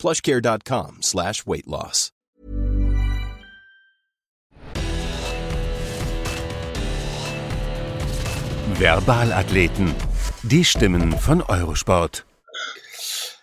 [0.00, 2.12] plushcare.com slash weight loss.
[8.74, 9.94] Verbalathleten,
[10.42, 12.24] die Stimmen von Eurosport.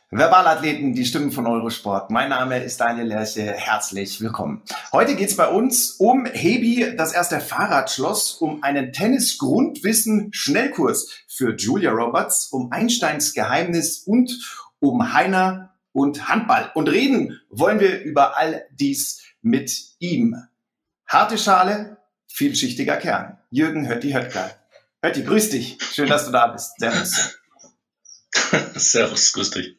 [0.10, 2.10] Verbalathleten, die Stimmen von Eurosport.
[2.10, 3.52] Mein Name ist Daniel Lerche.
[3.52, 4.64] Herzlich willkommen.
[4.92, 11.92] Heute geht es bei uns um Hebi, das erste Fahrradschloss, um einen Tennis-Grundwissen-Schnellkurs für Julia
[11.92, 14.32] Roberts, um Einsteins Geheimnis und
[14.80, 16.72] um Heiner und Handball.
[16.76, 20.36] Und reden wollen wir über all dies mit ihm.
[21.08, 23.38] Harte Schale, vielschichtiger Kern.
[23.50, 24.52] Jürgen Hötti Höttger.
[25.04, 25.78] Hötti, grüß dich.
[25.82, 26.80] Schön, dass du da bist.
[26.80, 27.40] Servus.
[28.76, 29.78] Servus, grüß dich.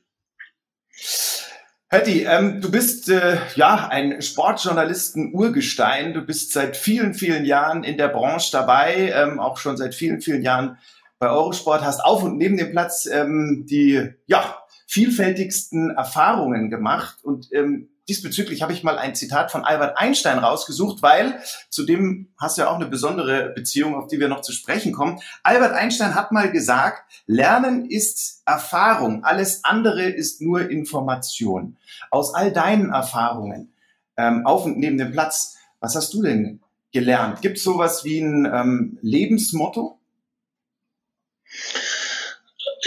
[1.91, 6.12] Hötti, ähm, du bist äh, ja ein Sportjournalisten-Urgestein.
[6.12, 10.20] Du bist seit vielen, vielen Jahren in der Branche dabei, ähm, auch schon seit vielen,
[10.20, 10.77] vielen Jahren
[11.19, 17.19] bei Eurosport, hast auf und neben dem Platz ähm, die ja, vielfältigsten Erfahrungen gemacht.
[17.22, 22.28] Und ähm, diesbezüglich habe ich mal ein Zitat von Albert Einstein rausgesucht, weil zu dem
[22.39, 25.20] hast du ja auch eine besondere Beziehung, auf die wir noch zu sprechen kommen.
[25.42, 31.77] Albert Einstein hat mal gesagt, Lernen ist Erfahrung, alles andere ist nur Information.
[32.11, 33.75] Aus all deinen Erfahrungen
[34.16, 36.61] ähm, auf und neben dem Platz, was hast du denn
[36.92, 37.42] gelernt?
[37.42, 39.97] Gibt es sowas wie ein ähm, Lebensmotto?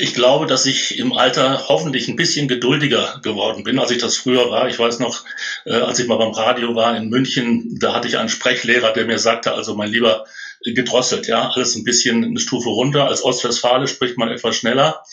[0.02, 4.18] Ich glaube, dass ich im Alter hoffentlich ein bisschen geduldiger geworden bin, als ich das
[4.18, 4.68] früher war.
[4.68, 5.24] Ich weiß noch,
[5.66, 9.06] äh, als ich mal beim Radio war in München, da hatte ich einen Sprechlehrer, der
[9.06, 10.26] mir sagte, also mein Lieber,
[10.64, 13.08] gedrosselt, ja, alles ein bisschen eine Stufe runter.
[13.08, 15.04] Als Ostwestfale spricht man etwas schneller.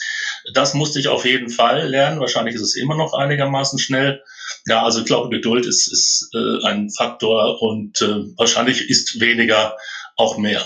[0.54, 2.20] Das musste ich auf jeden Fall lernen.
[2.20, 4.22] Wahrscheinlich ist es immer noch einigermaßen schnell.
[4.66, 9.76] Ja, also ich glaube, Geduld ist, ist äh, ein Faktor und äh, wahrscheinlich ist weniger
[10.16, 10.64] auch mehr.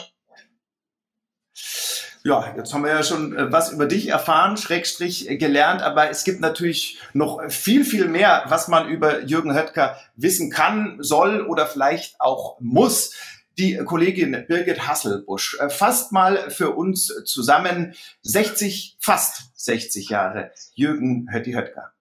[2.24, 6.08] Ja, jetzt haben wir ja schon äh, was über dich erfahren, Schrägstrich äh, gelernt, aber
[6.08, 11.40] es gibt natürlich noch viel, viel mehr, was man über Jürgen Höttger wissen kann, soll
[11.40, 13.16] oder vielleicht auch muss.
[13.58, 21.28] Die Kollegin Birgit Hasselbusch äh, fasst mal für uns zusammen 60, fast 60 Jahre Jürgen
[21.32, 21.92] Hötti Höttger.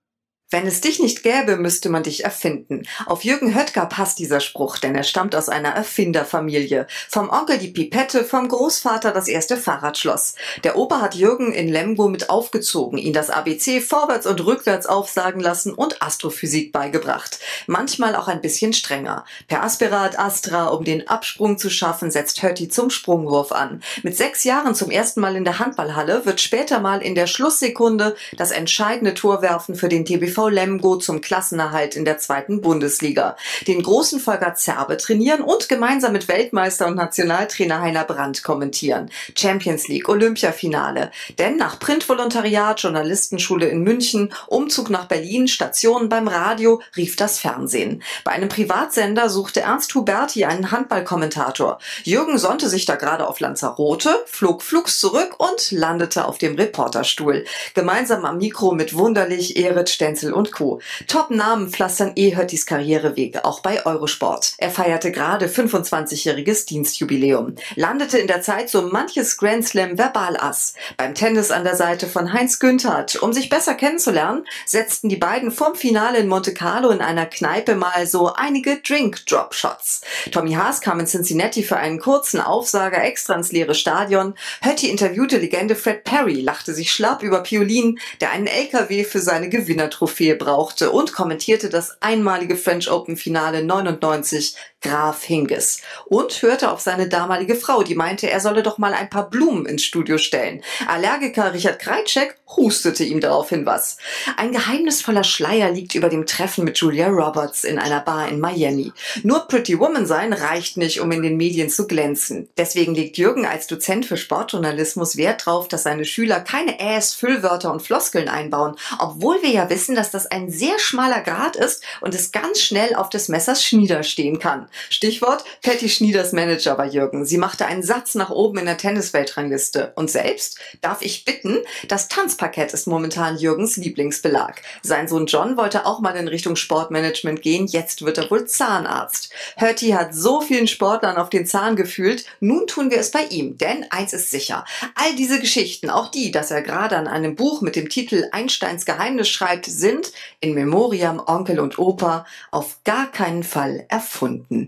[0.53, 2.83] Wenn es dich nicht gäbe, müsste man dich erfinden.
[3.05, 6.87] Auf Jürgen Höttger passt dieser Spruch, denn er stammt aus einer Erfinderfamilie.
[7.07, 10.35] Vom Onkel die Pipette, vom Großvater das erste Fahrradschloss.
[10.65, 15.39] Der Opa hat Jürgen in Lemgo mit aufgezogen, ihn das ABC vorwärts und rückwärts aufsagen
[15.39, 17.39] lassen und Astrophysik beigebracht.
[17.67, 19.23] Manchmal auch ein bisschen strenger.
[19.47, 23.81] Per Aspirat Astra, um den Absprung zu schaffen, setzt Hötti zum Sprungwurf an.
[24.03, 28.17] Mit sechs Jahren zum ersten Mal in der Handballhalle wird später mal in der Schlusssekunde
[28.35, 33.35] das entscheidende Tor werfen für den TBV Lemgo zum Klassenerhalt in der zweiten Bundesliga.
[33.67, 39.09] Den großen Volker Zerbe trainieren und gemeinsam mit Weltmeister und Nationaltrainer Heiner Brandt kommentieren.
[39.37, 41.11] Champions League, Olympiafinale.
[41.39, 48.03] Denn nach Printvolontariat, Journalistenschule in München, Umzug nach Berlin, Stationen beim Radio, rief das Fernsehen.
[48.23, 51.79] Bei einem Privatsender suchte Ernst Huberti einen Handballkommentator.
[52.03, 57.45] Jürgen sonnte sich da gerade auf Lanzarote, flog flugs zurück und landete auf dem Reporterstuhl.
[57.73, 60.81] Gemeinsam am Mikro mit Wunderlich, Erit Stenzel Merkel und Co.
[61.07, 64.53] Top-Namen pflastern eh Höttis Karrierewege, auch bei Eurosport.
[64.57, 70.73] Er feierte gerade 25-jähriges Dienstjubiläum, landete in der Zeit so manches Grand Slam Verbalass.
[70.97, 73.21] Beim Tennis an der Seite von Heinz Günthert.
[73.21, 77.75] Um sich besser kennenzulernen, setzten die beiden vorm Finale in Monte Carlo in einer Kneipe
[77.75, 80.01] mal so einige Drink-Drop-Shots.
[80.31, 84.35] Tommy Haas kam in Cincinnati für einen kurzen Aufsager extra ins leere Stadion.
[84.61, 89.49] Hötti interviewte Legende Fred Perry, lachte sich schlapp über Piolin, der einen LKW für seine
[89.49, 96.71] Gewinnertrophäe Trophäe brauchte und kommentierte das einmalige French Open Finale 99 Graf Hinges und hörte
[96.71, 100.17] auf seine damalige Frau, die meinte, er solle doch mal ein paar Blumen ins Studio
[100.17, 100.63] stellen.
[100.87, 103.97] Allergiker Richard Kreitschek hustete ihm daraufhin was.
[104.37, 108.91] Ein geheimnisvoller Schleier liegt über dem Treffen mit Julia Roberts in einer Bar in Miami.
[109.23, 112.49] Nur Pretty Woman sein reicht nicht, um in den Medien zu glänzen.
[112.57, 117.71] Deswegen legt Jürgen als Dozent für Sportjournalismus Wert darauf, dass seine Schüler keine Äs, Füllwörter
[117.71, 122.15] und Floskeln einbauen, obwohl wir ja wissen, dass das ein sehr schmaler Grad ist und
[122.15, 124.67] es ganz schnell auf des Messers Schnieder stehen kann.
[124.89, 127.25] Stichwort, Patty Schnieders Manager war Jürgen.
[127.25, 129.93] Sie machte einen Satz nach oben in der Tennisweltrangliste.
[129.95, 131.57] Und selbst, darf ich bitten,
[131.87, 134.61] das Tanzparkett ist momentan Jürgens Lieblingsbelag.
[134.81, 139.31] Sein Sohn John wollte auch mal in Richtung Sportmanagement gehen, jetzt wird er wohl Zahnarzt.
[139.59, 143.57] Hurty hat so vielen Sportlern auf den Zahn gefühlt, nun tun wir es bei ihm,
[143.57, 144.65] denn eins ist sicher.
[144.95, 148.85] All diese Geschichten, auch die, dass er gerade an einem Buch mit dem Titel Einsteins
[148.85, 154.60] Geheimnis schreibt, sind in Memoriam Onkel und Opa auf gar keinen Fall erfunden.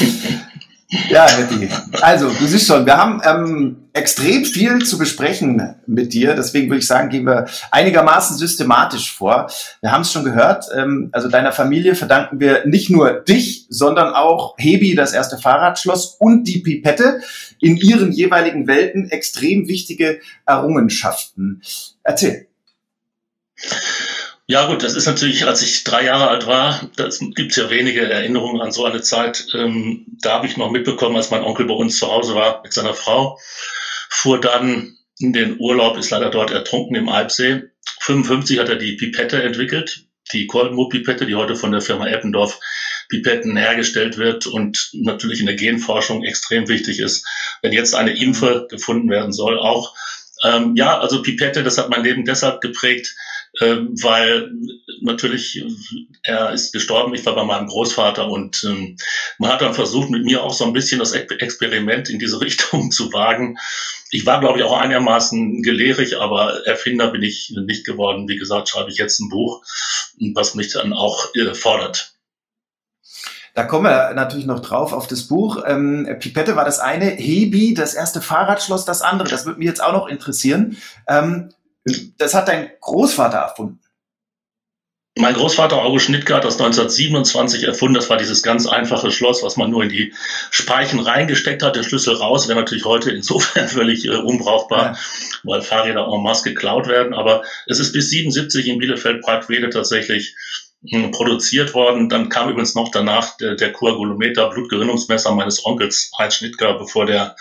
[1.08, 1.68] Ja, Hetty.
[2.00, 6.34] Also, du siehst schon, wir haben ähm, extrem viel zu besprechen mit dir.
[6.34, 9.48] Deswegen würde ich sagen, gehen wir einigermaßen systematisch vor.
[9.80, 10.66] Wir haben es schon gehört.
[10.76, 16.16] Ähm, also deiner Familie verdanken wir nicht nur dich, sondern auch Hebi, das erste Fahrradschloss
[16.18, 17.20] und die Pipette
[17.60, 21.62] in ihren jeweiligen Welten extrem wichtige Errungenschaften.
[22.02, 22.48] Erzähl.
[24.50, 28.10] Ja gut, das ist natürlich, als ich drei Jahre alt war, das gibt's ja wenige
[28.10, 29.46] Erinnerungen an so eine Zeit.
[29.54, 32.72] Ähm, da habe ich noch mitbekommen, als mein Onkel bei uns zu Hause war mit
[32.72, 33.38] seiner Frau,
[34.08, 37.62] fuhr dann in den Urlaub, ist leider dort ertrunken im Alpsee.
[38.00, 42.58] 55 hat er die Pipette entwickelt, die Kolbenmoor-Pipette, die heute von der Firma Eppendorf
[43.08, 47.24] Pipetten hergestellt wird und natürlich in der Genforschung extrem wichtig ist,
[47.62, 49.94] wenn jetzt eine Impfe gefunden werden soll, auch.
[50.42, 53.14] Ähm, ja, also Pipette, das hat mein Leben deshalb geprägt,
[53.60, 54.52] ähm, weil
[55.00, 55.64] natürlich
[56.22, 58.96] er ist gestorben, ich war bei meinem Großvater und ähm,
[59.38, 62.90] man hat dann versucht, mit mir auch so ein bisschen das Experiment in diese Richtung
[62.90, 63.58] zu wagen.
[64.12, 68.28] Ich war, glaube ich, auch einigermaßen gelehrig, aber Erfinder bin ich nicht geworden.
[68.28, 69.62] Wie gesagt, schreibe ich jetzt ein Buch,
[70.34, 72.14] was mich dann auch äh, fordert.
[73.54, 75.62] Da kommen wir natürlich noch drauf auf das Buch.
[75.66, 79.28] Ähm, Pipette war das eine, Hebi, das erste Fahrradschloss, das andere.
[79.28, 80.76] Das würde mich jetzt auch noch interessieren.
[81.08, 81.50] Ähm,
[82.18, 83.80] das hat dein Großvater erfunden.
[85.18, 87.94] Mein Großvater August Schnittke hat das 1927 erfunden.
[87.94, 90.14] Das war dieses ganz einfache Schloss, was man nur in die
[90.50, 91.74] Speichen reingesteckt hat.
[91.74, 94.98] Der Schlüssel raus wäre natürlich heute insofern völlig äh, unbrauchbar, ja.
[95.42, 97.12] weil Fahrräder en masse geklaut werden.
[97.12, 100.36] Aber es ist bis 77 in Bielefeld-Parkwede tatsächlich
[100.88, 102.08] hm, produziert worden.
[102.08, 107.34] Dann kam übrigens noch danach der, der Koagulometer, Blutgerinnungsmesser meines Onkels Heinz Schnittger, bevor der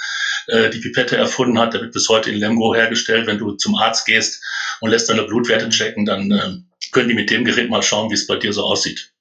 [0.50, 1.74] äh, die Pipette erfunden hat.
[1.74, 3.28] Der wird bis heute in Lemgo hergestellt.
[3.28, 4.44] Wenn du zum Arzt gehst
[4.81, 6.57] und lässt deine Blutwerte checken, dann äh,
[6.92, 9.13] können die mit dem Gerät mal schauen, wie es bei dir so aussieht.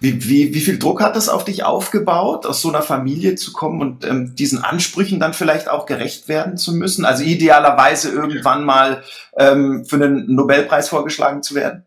[0.00, 3.52] Wie, wie, wie viel Druck hat das auf dich aufgebaut, aus so einer Familie zu
[3.52, 7.04] kommen und ähm, diesen Ansprüchen dann vielleicht auch gerecht werden zu müssen?
[7.04, 9.04] Also idealerweise irgendwann mal
[9.36, 11.85] ähm, für einen Nobelpreis vorgeschlagen zu werden?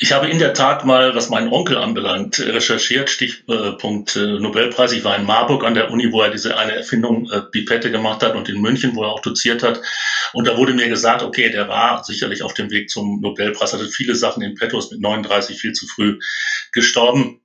[0.00, 4.92] Ich habe in der Tat mal, was meinen Onkel anbelangt, recherchiert, Stichpunkt äh, Nobelpreis.
[4.92, 8.22] Ich war in Marburg an der Uni, wo er diese eine Erfindung äh, Pipette gemacht
[8.22, 9.80] hat und in München, wo er auch doziert hat.
[10.32, 13.88] Und da wurde mir gesagt, okay, der war sicherlich auf dem Weg zum Nobelpreis, hatte
[13.88, 16.20] viele Sachen in petto, ist mit 39 viel zu früh
[16.70, 17.40] gestorben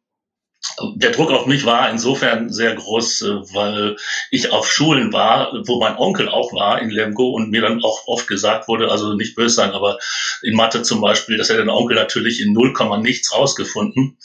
[0.95, 3.95] der Druck auf mich war insofern sehr groß, äh, weil
[4.31, 8.07] ich auf Schulen war, wo mein Onkel auch war in Lemgo und mir dann auch
[8.07, 10.00] oft gesagt wurde, also nicht böse sein, aber
[10.42, 14.18] in Mathe zum Beispiel, dass er den Onkel natürlich in 0, nichts rausgefunden,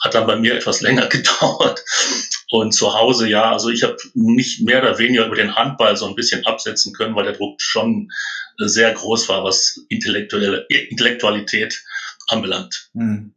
[0.00, 1.82] hat dann bei mir etwas länger gedauert.
[2.50, 6.06] Und zu Hause, ja, also ich habe nicht mehr oder weniger über den Handball so
[6.06, 8.10] ein bisschen absetzen können, weil der Druck schon
[8.56, 11.82] sehr groß war, was intellektuelle Intellektualität
[12.28, 12.88] anbelangt.
[12.94, 13.34] Hm.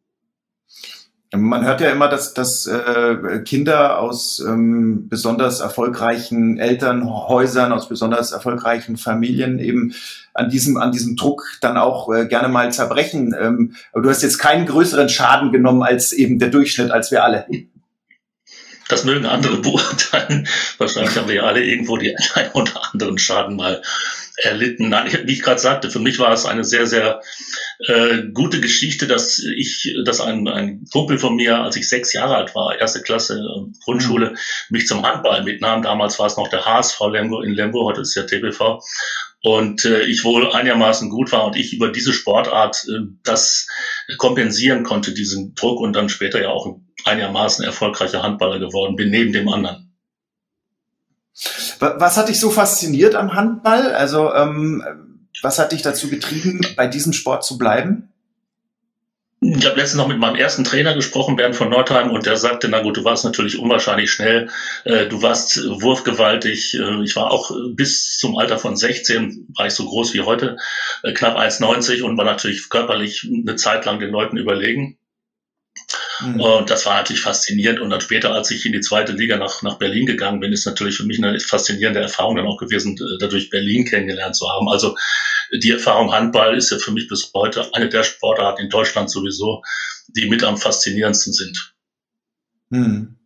[1.34, 8.34] Man hört ja immer, dass, dass äh, Kinder aus ähm, besonders erfolgreichen Elternhäusern, aus besonders
[8.34, 9.94] erfolgreichen Familien eben
[10.34, 13.34] an diesem, an diesem Druck dann auch äh, gerne mal zerbrechen.
[13.40, 17.24] Ähm, aber du hast jetzt keinen größeren Schaden genommen als eben der Durchschnitt, als wir
[17.24, 17.46] alle.
[18.92, 20.48] Das mögen andere beurteilen.
[20.78, 23.82] Wahrscheinlich haben wir ja alle irgendwo die ein oder anderen Schaden mal
[24.36, 24.90] erlitten.
[24.90, 27.22] Nein, wie ich gerade sagte, für mich war es eine sehr, sehr
[27.88, 32.36] äh, gute Geschichte, dass ich, dass ein, ein Kumpel von mir, als ich sechs Jahre
[32.36, 34.38] alt war, erste Klasse äh, Grundschule, mhm.
[34.70, 35.82] mich zum Handball mitnahm.
[35.84, 38.82] Damals war es noch der HSV Lemgo in Lemgo, heute ist ja TBV.
[39.44, 43.68] Und äh, ich wohl einigermaßen gut war und ich über diese Sportart äh, das
[44.18, 49.34] kompensieren konnte, diesen Druck und dann später ja auch einigermaßen erfolgreicher Handballer geworden bin, neben
[49.34, 49.92] dem anderen.
[51.80, 53.96] Was hat dich so fasziniert am Handball?
[53.96, 54.84] Also ähm,
[55.42, 58.11] was hat dich dazu getrieben, bei diesem Sport zu bleiben?
[59.44, 62.70] Ich habe letztens noch mit meinem ersten Trainer gesprochen, Bernd von Nordheim, und der sagte,
[62.70, 64.50] na gut, du warst natürlich unwahrscheinlich schnell,
[64.84, 66.76] äh, du warst wurfgewaltig.
[66.76, 70.58] Äh, ich war auch bis zum Alter von 16, war ich so groß wie heute,
[71.02, 75.00] äh, knapp 1,90 und war natürlich körperlich eine Zeit lang den Leuten überlegen.
[76.22, 76.40] Mhm.
[76.40, 77.80] Und das war natürlich faszinierend.
[77.80, 80.66] Und dann später, als ich in die zweite Liga nach, nach Berlin gegangen bin, ist
[80.66, 84.70] natürlich für mich eine faszinierende Erfahrung dann auch gewesen, dadurch Berlin kennengelernt zu haben.
[84.70, 84.96] Also
[85.54, 89.64] die Erfahrung Handball ist ja für mich bis heute eine der Sportarten in Deutschland sowieso,
[90.08, 91.74] die mit am faszinierendsten sind.
[92.72, 93.18] Hm.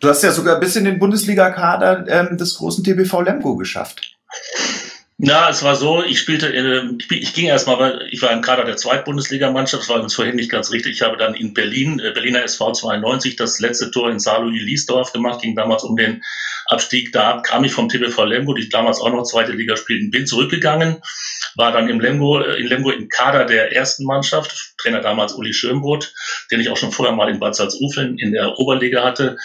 [0.00, 4.16] Du hast ja sogar bis in den Bundesliga-Kader ähm, des großen TBV Lemgo geschafft.
[5.16, 8.76] Na, es war so, ich spielte, in, ich ging erstmal, ich war im Kader der
[8.76, 10.96] Zweitbundesligamannschaft, das war übrigens vorhin nicht ganz richtig.
[10.96, 15.40] Ich habe dann in Berlin, äh, Berliner SV 92, das letzte Tor in Saarlouis-Liesdorf gemacht,
[15.40, 16.24] ging damals um den
[16.66, 17.12] Abstieg.
[17.12, 21.02] Da kam ich vom TBV Lemgo, die damals auch noch zweite Liga spielten, bin zurückgegangen,
[21.56, 25.52] war dann im Lemgo, äh, in Lemgo im Kader der ersten Mannschaft, Trainer damals Uli
[25.52, 26.12] Schönbrot,
[26.50, 29.36] den ich auch schon vorher mal in Bad Salzuflen in der Oberliga hatte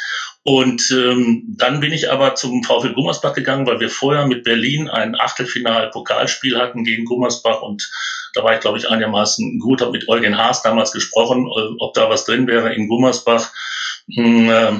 [0.44, 4.90] und ähm, dann bin ich aber zum VfL Gummersbach gegangen, weil wir vorher mit Berlin
[4.90, 7.90] ein Achtelfinal-Pokalspiel hatten gegen Gummersbach und
[8.34, 11.94] da war ich, glaube ich, einigermaßen gut, habe mit Eugen Haas damals gesprochen, äh, ob
[11.94, 13.52] da was drin wäre in Gummersbach.
[14.12, 14.72] Hm, äh,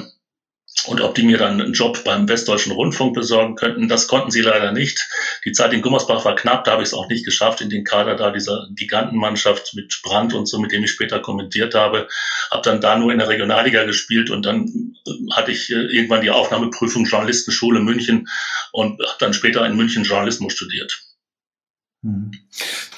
[0.86, 3.88] und ob die mir dann einen Job beim Westdeutschen Rundfunk besorgen könnten.
[3.88, 5.08] Das konnten sie leider nicht.
[5.44, 7.84] Die Zeit in Gummersbach war knapp, da habe ich es auch nicht geschafft, in den
[7.84, 12.08] Kader da dieser Gigantenmannschaft mit Brand und so, mit dem ich später kommentiert habe.
[12.50, 14.94] Habe dann da nur in der Regionalliga gespielt und dann
[15.32, 18.28] hatte ich äh, irgendwann die Aufnahmeprüfung Journalistenschule München
[18.72, 21.02] und habe dann später in München Journalismus studiert.
[22.02, 22.30] Hm.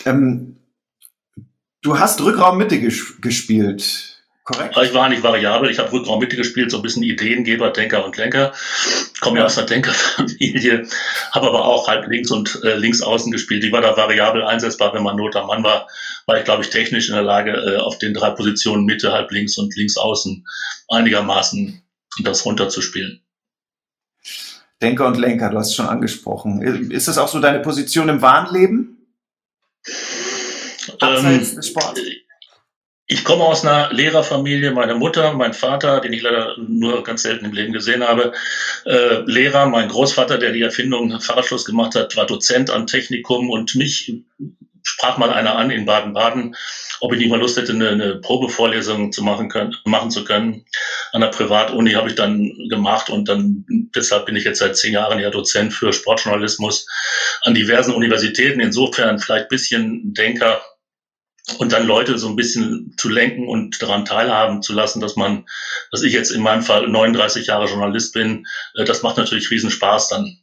[0.05, 0.57] Ähm,
[1.83, 4.12] du hast Rückraummitte ges gespielt.
[4.45, 4.77] Korrekt.
[4.83, 5.71] Ich war nicht variabel.
[5.71, 8.53] Ich habe Rückraum Mitte gespielt, so ein bisschen Ideengeber, Denker und Lenker.
[9.21, 10.89] Komme ja aus einer Denkerfamilie,
[11.31, 13.63] habe aber auch halb links und äh, links außen gespielt.
[13.63, 15.89] Ich war da variabel einsetzbar, wenn man Not am Mann war,
[16.27, 19.31] war ich, glaube ich, technisch in der Lage, äh, auf den drei Positionen Mitte, halb
[19.31, 20.45] links und links außen
[20.89, 21.81] einigermaßen
[22.25, 23.23] das runterzuspielen.
[24.83, 26.91] Denker und Lenker, du hast es schon angesprochen.
[26.91, 29.07] Ist das auch so deine Position im wahren Leben?
[30.99, 32.01] Abseits ähm, des Sports?
[33.13, 34.71] Ich komme aus einer Lehrerfamilie.
[34.71, 38.33] Meine Mutter, mein Vater, den ich leider nur ganz selten im Leben gesehen habe,
[38.87, 39.67] äh, Lehrer.
[39.67, 44.15] Mein Großvater, der die Erfindung Fahrradschluss gemacht hat, war Dozent am Technikum und mich
[44.83, 46.57] sprach mal einer an in Baden-Baden,
[47.01, 50.65] ob ich nicht mal Lust hätte, eine, eine Probevorlesung zu machen, können, machen zu können.
[51.13, 54.95] An der Privatuni habe ich dann gemacht und dann deshalb bin ich jetzt seit zehn
[54.95, 56.87] Jahren ja Dozent für Sportjournalismus
[57.43, 58.61] an diversen Universitäten.
[58.61, 60.63] Insofern vielleicht bisschen Denker
[61.59, 65.45] und dann Leute so ein bisschen zu lenken und daran teilhaben zu lassen, dass man,
[65.91, 68.47] dass ich jetzt in meinem Fall 39 Jahre Journalist bin,
[68.77, 70.39] äh, das macht natürlich riesen Spaß dann.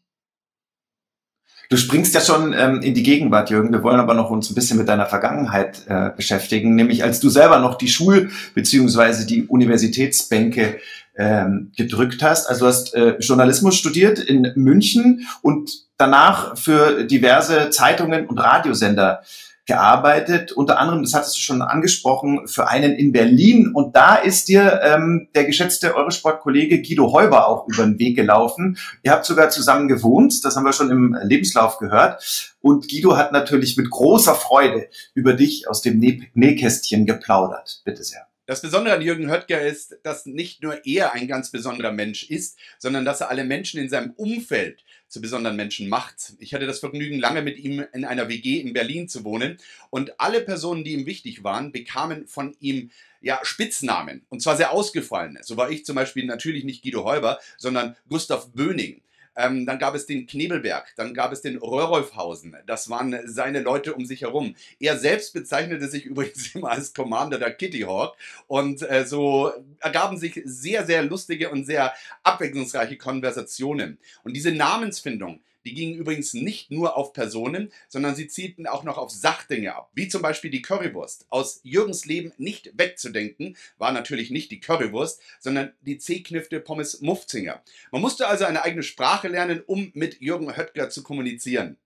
[1.70, 3.72] Du springst ja schon ähm, in die Gegenwart, Jürgen.
[3.72, 7.29] Wir wollen aber noch uns ein bisschen mit deiner Vergangenheit äh, beschäftigen, nämlich als du
[7.29, 10.79] selber noch die Schul- beziehungsweise die Universitätsbänke
[11.15, 12.48] ähm, gedrückt hast.
[12.48, 19.22] Also du hast äh, Journalismus studiert in München und danach für diverse Zeitungen und Radiosender
[19.69, 23.71] gearbeitet, unter anderem, das hattest du schon angesprochen, für einen in Berlin.
[23.73, 28.77] Und da ist dir ähm, der geschätzte Eurosport-Kollege Guido Heuber auch über den Weg gelaufen.
[29.03, 32.51] Ihr habt sogar zusammen gewohnt, das haben wir schon im Lebenslauf gehört.
[32.61, 35.99] Und Guido hat natürlich mit großer Freude über dich aus dem
[36.33, 37.81] Nähkästchen geplaudert.
[37.85, 38.25] Bitte sehr.
[38.47, 42.57] Das Besondere an Jürgen Höttger ist, dass nicht nur er ein ganz besonderer Mensch ist,
[42.79, 46.34] sondern dass er alle Menschen in seinem Umfeld zu besonderen Menschen macht.
[46.39, 49.58] Ich hatte das Vergnügen, lange mit ihm in einer WG in Berlin zu wohnen
[49.89, 54.72] und alle Personen, die ihm wichtig waren, bekamen von ihm ja, Spitznamen und zwar sehr
[54.72, 55.42] ausgefallene.
[55.44, 59.01] So war ich zum Beispiel natürlich nicht Guido Heuber, sondern Gustav Böning.
[59.39, 62.58] Ähm, dann gab es den Knebelberg, dann gab es den Röhrolfhausen.
[62.67, 64.55] Das waren seine Leute um sich herum.
[64.79, 68.15] Er selbst bezeichnete sich übrigens immer als Commander der Kitty Hawk.
[68.48, 71.93] Und äh, so ergaben sich sehr, sehr lustige und sehr
[72.24, 73.98] abwechslungsreiche Konversationen.
[74.24, 78.98] Und diese Namensfindung, die gingen übrigens nicht nur auf Personen, sondern sie zielten auch noch
[78.98, 81.25] auf Sachdinge ab, wie zum Beispiel die Currywurst.
[81.30, 87.62] Aus Jürgens Leben nicht wegzudenken war natürlich nicht die Currywurst, sondern die C-Knifte Pommes Muffzinger.
[87.92, 91.78] Man musste also eine eigene Sprache lernen, um mit Jürgen Höttger zu kommunizieren.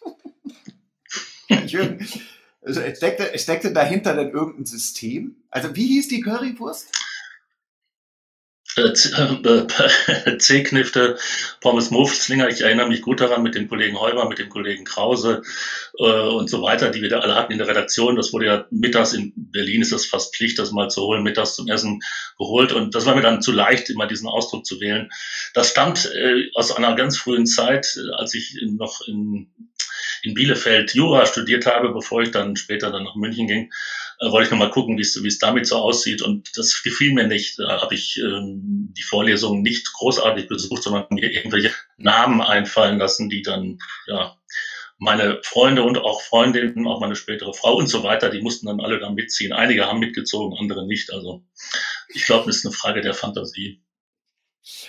[1.66, 2.06] Jürgen,
[2.62, 5.36] also steckte, steckte dahinter denn irgendein System?
[5.50, 7.05] Also wie hieß die Currywurst?
[8.76, 8.92] Äh,
[10.26, 11.16] äh, C-Knifte,
[11.60, 12.48] Pommes Muffslinger.
[12.48, 15.42] Ich erinnere mich gut daran mit dem Kollegen Heuber, mit dem Kollegen Krause
[15.98, 18.16] äh, und so weiter, die wir da alle hatten in der Redaktion.
[18.16, 21.54] Das wurde ja mittags in Berlin ist das fast Pflicht, das mal zu holen, mittags
[21.54, 22.00] zum Essen
[22.38, 22.72] geholt.
[22.72, 25.10] Und das war mir dann zu leicht, immer diesen Ausdruck zu wählen.
[25.54, 29.48] Das stammt äh, aus einer ganz frühen Zeit, als ich noch in,
[30.22, 33.70] in Bielefeld Jura studiert habe, bevor ich dann später dann nach München ging
[34.20, 36.22] äh, wollte ich nochmal gucken, wie es damit so aussieht.
[36.22, 37.58] Und das gefiel mir nicht.
[37.58, 43.28] Da habe ich ähm, die Vorlesungen nicht großartig besucht, sondern mir irgendwelche Namen einfallen lassen,
[43.28, 44.36] die dann ja
[44.98, 48.80] meine Freunde und auch Freundinnen, auch meine spätere Frau und so weiter, die mussten dann
[48.80, 49.52] alle da mitziehen.
[49.52, 51.12] Einige haben mitgezogen, andere nicht.
[51.12, 51.42] Also
[52.08, 53.82] ich glaube, das ist eine Frage der Fantasie.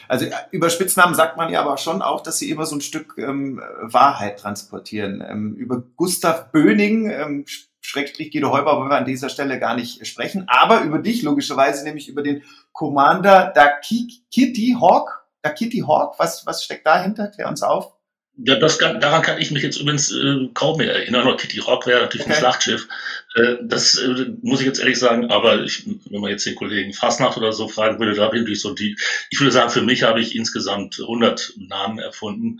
[0.08, 2.82] Also äh, über Spitznamen sagt man ja aber schon auch, dass sie immer so ein
[2.82, 5.24] Stück ähm, Wahrheit transportieren.
[5.28, 7.46] Ähm, über Gustav Böning, ähm,
[7.88, 11.86] Schrägstrich Guido Heuber, wollen wir an dieser Stelle gar nicht sprechen, aber über dich logischerweise,
[11.86, 15.26] nämlich über den Commander Kitty Hawk.
[15.58, 17.30] Kitty Hawk, was, was steckt dahinter?
[17.30, 17.94] Klär uns auf.
[18.40, 21.38] Ja, das kann, daran kann ich mich jetzt übrigens äh, kaum mehr erinnern.
[21.38, 22.36] Kitty Rock wäre natürlich okay.
[22.36, 22.88] ein Schlachtschiff.
[23.34, 25.32] Äh, das äh, muss ich jetzt ehrlich sagen.
[25.32, 28.62] Aber ich, wenn man jetzt den Kollegen Fasnacht oder so fragen würde, da bin ich
[28.62, 28.96] so die.
[29.32, 32.60] Ich würde sagen, für mich habe ich insgesamt 100 Namen erfunden,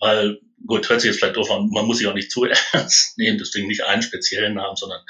[0.00, 1.68] weil gut, hört sich jetzt vielleicht doof an.
[1.70, 5.00] Man muss sich auch nicht zu ernst nehmen, deswegen nicht einen speziellen Namen, sondern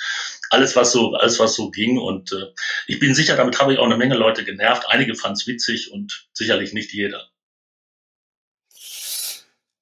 [0.50, 1.98] alles, was so, alles, was so ging.
[1.98, 2.52] Und äh,
[2.86, 4.84] ich bin sicher, damit habe ich auch eine Menge Leute genervt.
[4.88, 7.28] Einige fanden es witzig und sicherlich nicht jeder.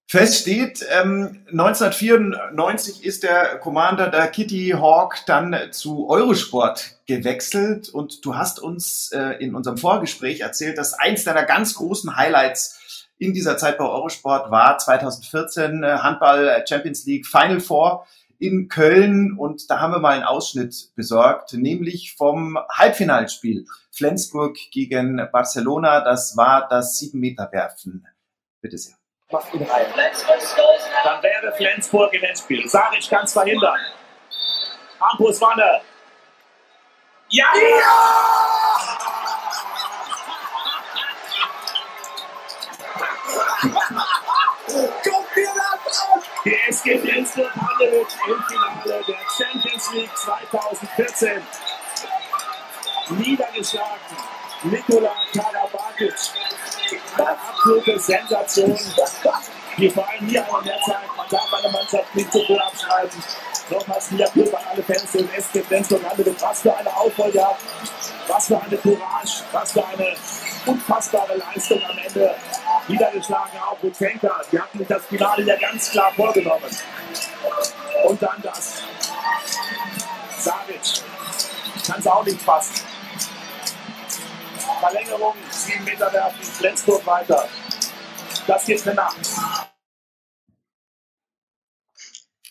[0.09, 8.25] Fest steht, ähm, 1994 ist der Commander der Kitty Hawk dann zu Eurosport gewechselt und
[8.25, 12.79] du hast uns äh, in unserem Vorgespräch erzählt, dass eins deiner ganz großen Highlights
[13.19, 18.07] in dieser Zeit bei Eurosport war 2014 äh, Handball Champions League Final Four
[18.39, 25.27] in Köln und da haben wir mal einen Ausschnitt besorgt, nämlich vom Halbfinalspiel Flensburg gegen
[25.33, 26.03] Barcelona.
[26.03, 28.07] Das war das sieben Meter Werfen.
[28.61, 28.97] Bitte sehr
[29.31, 29.87] macht ihn rein.
[31.05, 32.69] Dann wäre Flensburg im Endspiel.
[32.69, 33.79] Saric kann es verhindern.
[35.01, 35.81] Hampus Wanne.
[37.29, 37.47] Ja!
[37.55, 38.66] ja!
[46.47, 51.43] Die SG Flensburg Handewitt im Finale der Champions League 2014.
[53.19, 54.17] Niedergeschlagen.
[54.63, 56.15] Nikola Karabakic
[57.17, 58.79] absolute Sensation,
[59.91, 63.23] vor allem hier an der Zeit, man darf eine Mannschaft nicht zu früh abschreiben.
[63.69, 66.03] Nochmals wieder Glück an alle Fans des SC Flensburg
[66.41, 67.61] Was für eine Aufholjagd,
[68.29, 70.15] was für eine Courage, was für eine
[70.67, 72.35] unfassbare Leistung am Ende.
[72.89, 74.41] Niedergeschlagen auch Rutenka.
[74.51, 76.71] Die hatten sich das Finale ja ganz klar vorgenommen.
[78.05, 78.83] Und dann das.
[80.39, 81.03] Savic.
[81.87, 82.75] Kann es auch nicht fassen.
[84.81, 87.49] Verlängerung, 7 Meter werfen, Flensburg weiter.
[88.47, 89.17] Das geht für Nacht.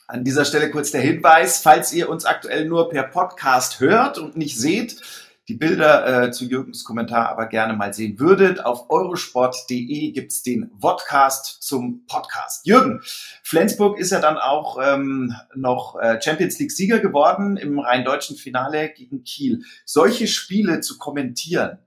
[0.08, 4.38] An dieser Stelle kurz der Hinweis, falls ihr uns aktuell nur per Podcast hört und
[4.38, 5.02] nicht seht,
[5.48, 8.66] die Bilder äh, zu Jürgens Kommentar aber gerne mal sehen würdet.
[8.66, 12.66] Auf eurosport.de gibt's den Vodcast zum Podcast.
[12.66, 13.02] Jürgen,
[13.44, 18.90] Flensburg ist ja dann auch ähm, noch äh, Champions League-Sieger geworden im rein deutschen Finale
[18.90, 19.64] gegen Kiel.
[19.86, 21.80] Solche Spiele zu kommentieren,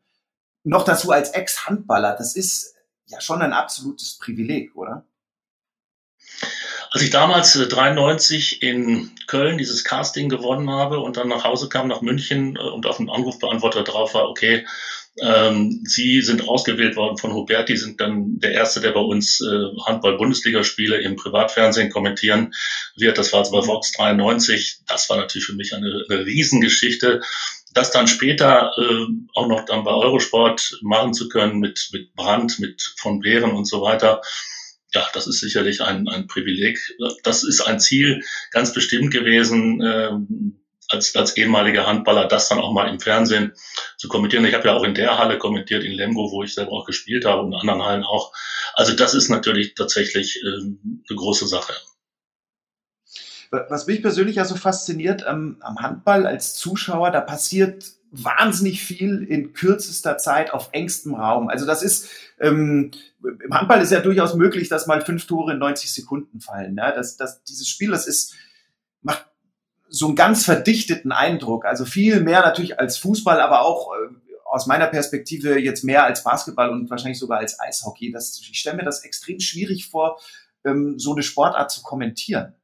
[0.62, 2.74] noch dazu als Ex-Handballer, das ist
[3.06, 5.04] ja schon ein absolutes Privileg, oder?
[6.90, 11.68] Als ich damals äh, 93 in Köln dieses Casting gewonnen habe und dann nach Hause
[11.68, 14.66] kam nach München äh, und auf dem Anrufbeantworter drauf war, okay,
[15.20, 19.80] ähm, Sie sind ausgewählt worden von Huberti, sind dann der Erste, der bei uns äh,
[19.84, 22.54] Handball-Bundesligaspiele im Privatfernsehen kommentieren
[22.96, 23.18] wird.
[23.18, 24.78] Das war also bei Vox 93.
[24.86, 27.20] Das war natürlich für mich eine, eine Riesengeschichte
[27.74, 32.58] das dann später äh, auch noch dann bei Eurosport machen zu können mit, mit Brand,
[32.58, 34.22] mit von Beeren und so weiter.
[34.94, 36.78] Ja, das ist sicherlich ein, ein Privileg.
[37.22, 38.22] Das ist ein Ziel
[38.52, 40.10] ganz bestimmt gewesen, äh,
[40.88, 43.52] als, als ehemaliger Handballer, das dann auch mal im Fernsehen
[43.98, 44.44] zu kommentieren.
[44.46, 47.26] Ich habe ja auch in der Halle kommentiert, in Lemgo, wo ich selber auch gespielt
[47.26, 48.32] habe und in anderen Hallen auch.
[48.74, 51.74] Also das ist natürlich tatsächlich äh, eine große Sache.
[53.50, 59.22] Was mich persönlich ja so fasziniert am, am Handball als Zuschauer, da passiert wahnsinnig viel
[59.22, 61.48] in kürzester Zeit auf engstem Raum.
[61.48, 62.08] Also das ist
[62.40, 62.90] ähm,
[63.22, 66.76] im Handball ist ja durchaus möglich, dass mal fünf Tore in 90 Sekunden fallen.
[66.76, 66.92] Ja?
[66.92, 68.34] Das, das, dieses Spiel, das ist
[69.02, 69.26] macht
[69.88, 71.64] so einen ganz verdichteten Eindruck.
[71.64, 76.24] Also viel mehr natürlich als Fußball, aber auch äh, aus meiner Perspektive jetzt mehr als
[76.24, 78.12] Basketball und wahrscheinlich sogar als Eishockey.
[78.12, 80.20] Das, ich stelle mir das extrem schwierig vor,
[80.64, 82.54] ähm, so eine Sportart zu kommentieren.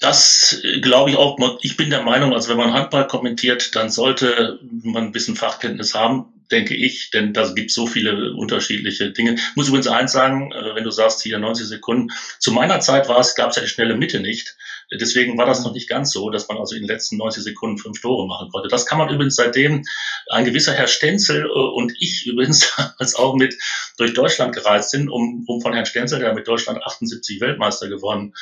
[0.00, 1.38] Das glaube ich auch.
[1.60, 5.94] Ich bin der Meinung, also wenn man Handball kommentiert, dann sollte man ein bisschen Fachkenntnis
[5.94, 9.34] haben, denke ich, denn da gibt so viele unterschiedliche Dinge.
[9.34, 12.08] Ich muss übrigens eins sagen, äh, wenn du sagst hier 90 Sekunden,
[12.38, 14.56] zu meiner Zeit war es, gab es ja die schnelle Mitte nicht.
[14.90, 17.76] Deswegen war das noch nicht ganz so, dass man also in den letzten 90 Sekunden
[17.76, 18.68] fünf Tore machen konnte.
[18.68, 19.84] Das kann man übrigens seitdem
[20.30, 23.54] ein gewisser Herr Stenzel äh, und ich übrigens als auch mit
[23.98, 28.32] durch Deutschland gereist sind, um, um von Herrn Stenzel, der mit Deutschland 78 Weltmeister gewonnen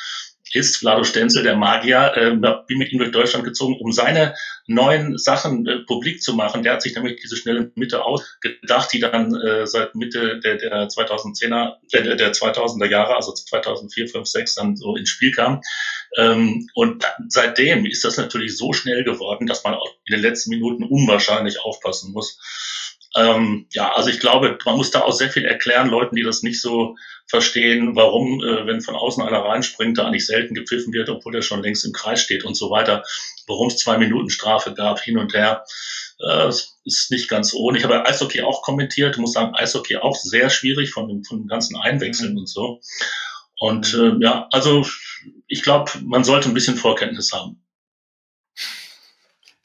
[0.53, 2.31] ist Vlado Stenzel, der Magier, äh,
[2.67, 4.35] bin mit ihm durch Deutschland gezogen, um seine
[4.67, 6.63] neuen Sachen äh, publik zu machen.
[6.63, 10.87] Der hat sich nämlich diese schnelle Mitte ausgedacht, die dann äh, seit Mitte der, der
[10.87, 15.61] 2010er, der, der 2000er Jahre, also 2004, 5, 6 dann so ins Spiel kam.
[16.17, 20.49] Ähm, und seitdem ist das natürlich so schnell geworden, dass man auch in den letzten
[20.51, 22.39] Minuten unwahrscheinlich aufpassen muss.
[23.15, 26.43] Ähm, ja, also ich glaube, man muss da auch sehr viel erklären, Leuten, die das
[26.43, 26.95] nicht so
[27.27, 31.41] verstehen, warum, äh, wenn von außen einer reinspringt, da eigentlich selten gepfiffen wird, obwohl er
[31.41, 33.03] schon längst im Kreis steht und so weiter.
[33.47, 35.63] Warum es zwei Minuten Strafe gab, hin und her,
[36.19, 37.77] äh, ist nicht ganz ohne.
[37.77, 41.47] Ich habe Eishockey auch kommentiert, muss sagen, Eishockey auch sehr schwierig von dem, von dem
[41.47, 42.39] ganzen Einwechseln mhm.
[42.39, 42.79] und so.
[43.59, 44.85] Und äh, ja, also
[45.47, 47.61] ich glaube, man sollte ein bisschen Vorkenntnis haben.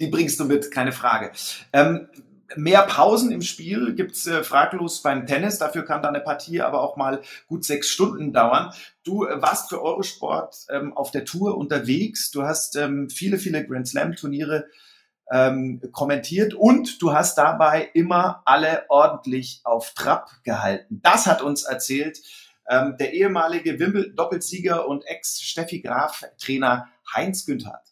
[0.00, 1.30] Die bringst du mit, keine Frage.
[1.72, 2.08] Ähm,
[2.56, 5.58] mehr Pausen im Spiel gibt's äh, fraglos beim Tennis.
[5.58, 8.72] Dafür kann da eine Partie aber auch mal gut sechs Stunden dauern.
[9.02, 12.30] Du äh, warst für Eurosport ähm, auf der Tour unterwegs.
[12.30, 14.66] Du hast ähm, viele, viele Grand Slam Turniere
[15.30, 21.00] ähm, kommentiert und du hast dabei immer alle ordentlich auf Trab gehalten.
[21.02, 22.20] Das hat uns erzählt
[22.68, 27.82] ähm, der ehemalige Wimbledon-Doppelsieger und Ex-Steffi Graf-Trainer Heinz Günther.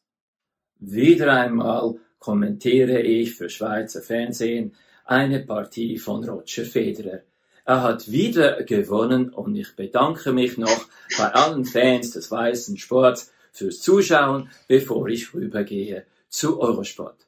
[0.79, 7.23] Wieder einmal kommentiere ich für Schweizer Fernsehen eine Partie von Roger Federer.
[7.65, 10.87] Er hat wieder gewonnen und ich bedanke mich noch
[11.19, 17.27] bei allen Fans des weißen Sports fürs Zuschauen, bevor ich rübergehe zu Eurosport.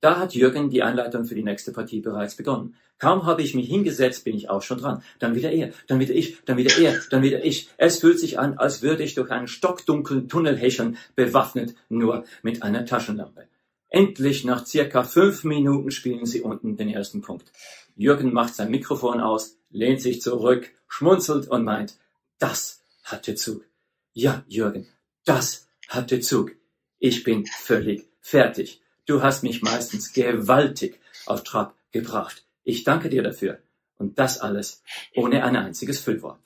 [0.00, 2.76] Da hat Jürgen die Einleitung für die nächste Partie bereits begonnen.
[2.98, 5.02] Kaum habe ich mich hingesetzt, bin ich auch schon dran.
[5.18, 7.68] Dann wieder er, dann wieder ich, dann wieder er, dann wieder ich.
[7.78, 12.62] Es fühlt sich an, als würde ich durch einen stockdunklen Tunnel häschern, bewaffnet nur mit
[12.62, 13.48] einer Taschenlampe.
[13.94, 17.52] Endlich nach circa fünf Minuten spielen sie unten den ersten Punkt.
[17.94, 21.94] Jürgen macht sein Mikrofon aus, lehnt sich zurück, schmunzelt und meint,
[22.40, 23.64] das hatte Zug.
[24.12, 24.88] Ja, Jürgen,
[25.24, 26.56] das hatte Zug.
[26.98, 28.82] Ich bin völlig fertig.
[29.06, 32.44] Du hast mich meistens gewaltig auf Trab gebracht.
[32.64, 33.60] Ich danke dir dafür.
[33.96, 34.82] Und das alles
[35.14, 36.40] ohne ein einziges Füllwort.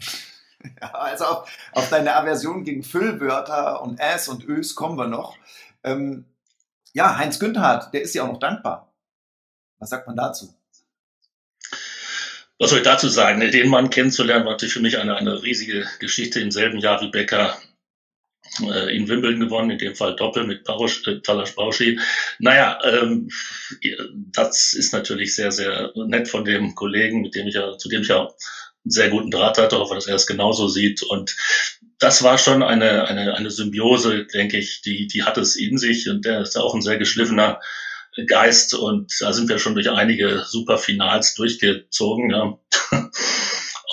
[0.80, 5.36] Ja, also auf, auf deine Aversion gegen Füllwörter und Äs und Ös kommen wir noch.
[5.82, 6.24] Ähm,
[6.94, 8.94] ja, Heinz Günther, der ist ja auch noch dankbar.
[9.78, 10.54] Was sagt man dazu?
[12.58, 13.40] Was soll ich dazu sagen?
[13.40, 16.40] Den Mann kennenzulernen, war natürlich für mich eine, eine riesige Geschichte.
[16.40, 17.58] Im selben Jahr wie Becker
[18.62, 21.98] äh, in Wimbledon gewonnen, in dem Fall Doppel mit Barusch, äh, Talas Bauschi.
[22.38, 23.28] Naja, ähm,
[24.32, 28.02] das ist natürlich sehr, sehr nett von dem Kollegen, mit dem ich ja, zu dem
[28.02, 28.28] ich ja
[28.84, 31.02] einen sehr guten Draht hatte, hoffe, dass er es genauso sieht.
[31.02, 31.36] Und
[31.98, 36.08] das war schon eine, eine, eine Symbiose, denke ich, die, die hat es in sich
[36.08, 37.60] und der ist auch ein sehr geschliffener
[38.26, 42.30] Geist und da sind wir schon durch einige super Finals durchgezogen.
[42.30, 42.58] Ja.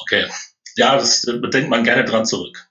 [0.01, 0.27] okay.
[0.75, 2.70] Ja, das bedenkt man gerne dran zurück.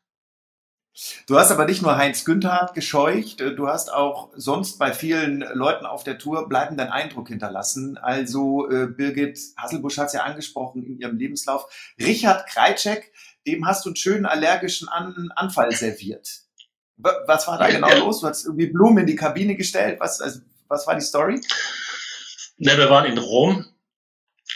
[1.30, 5.86] Du hast aber nicht nur Heinz Günther gescheucht, du hast auch sonst bei vielen Leuten
[5.86, 7.96] auf der Tour bleibenden Eindruck hinterlassen.
[7.98, 11.66] Also äh, Birgit Hasselbusch hat es ja angesprochen in ihrem Lebenslauf.
[12.00, 13.12] Richard Kreitschek,
[13.46, 16.28] dem hast du einen schönen allergischen An Anfall serviert.
[16.96, 17.98] Was war da genau ja.
[17.98, 18.22] los?
[18.22, 20.00] Du hast irgendwie Blumen in die Kabine gestellt.
[20.00, 21.40] Was, also, was war die Story?
[22.58, 23.66] Ne, wir waren in Rom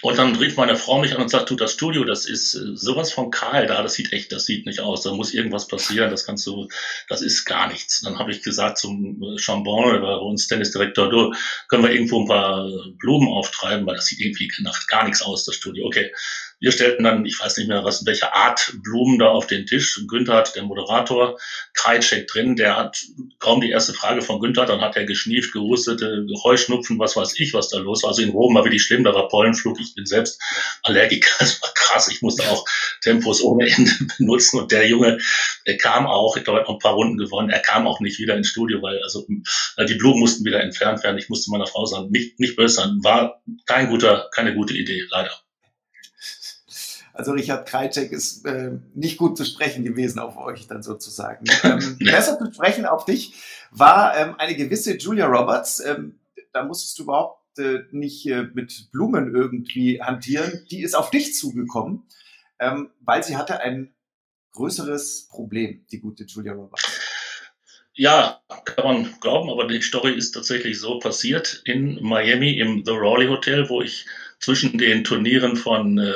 [0.02, 2.76] und dann rief meine Frau mich an und sagt, du, das Studio, das ist äh,
[2.76, 6.10] sowas von kahl da, das sieht echt, das sieht nicht aus, da muss irgendwas passieren,
[6.10, 6.68] das kannst du,
[7.08, 8.02] das ist gar nichts.
[8.02, 11.32] Dann habe ich gesagt zum äh, Chambon, der bei uns Tennisdirektor, du,
[11.68, 15.44] können wir irgendwo ein paar Blumen auftreiben, weil das sieht irgendwie nach gar nichts aus,
[15.44, 15.86] das Studio.
[15.86, 16.10] Okay,
[16.60, 20.00] wir stellten dann, ich weiß nicht mehr, was, welche Art Blumen da auf den Tisch.
[20.08, 21.38] Günther hat, der Moderator,
[21.74, 23.04] Kreitschek drin, der hat
[23.38, 26.02] kaum die erste Frage von Günther, dann hat er geschnieft, gehustet,
[26.42, 28.10] Heuschnupfen, was weiß ich, was da los war.
[28.10, 30.40] Also in Rom war wirklich schlimm, da war Pollenflug, ich bin selbst
[30.82, 32.64] Allergiker, das war krass, ich musste auch
[33.02, 35.18] Tempos ohne Ende benutzen und der Junge,
[35.66, 38.00] der kam auch, ich glaube, er hat noch ein paar Runden gewonnen, er kam auch
[38.00, 41.18] nicht wieder ins Studio, weil also die Blumen mussten wieder entfernt werden.
[41.18, 45.02] Ich musste meiner Frau sagen, nicht, nicht böse sein, war kein guter, keine gute Idee,
[45.10, 45.43] leider.
[47.14, 51.46] Also Richard Krajcek ist äh, nicht gut zu sprechen gewesen auf euch dann sozusagen.
[51.64, 53.34] Ähm, besser zu sprechen auf dich
[53.70, 55.80] war ähm, eine gewisse Julia Roberts.
[55.80, 56.18] Ähm,
[56.52, 60.66] da musstest du überhaupt äh, nicht äh, mit Blumen irgendwie hantieren.
[60.70, 62.02] Die ist auf dich zugekommen,
[62.58, 63.94] ähm, weil sie hatte ein
[64.52, 66.84] größeres Problem, die gute Julia Roberts.
[67.94, 72.92] Ja, kann man glauben, aber die Story ist tatsächlich so passiert in Miami im The
[72.92, 74.04] Raleigh Hotel, wo ich
[74.40, 76.12] zwischen den Turnieren von äh,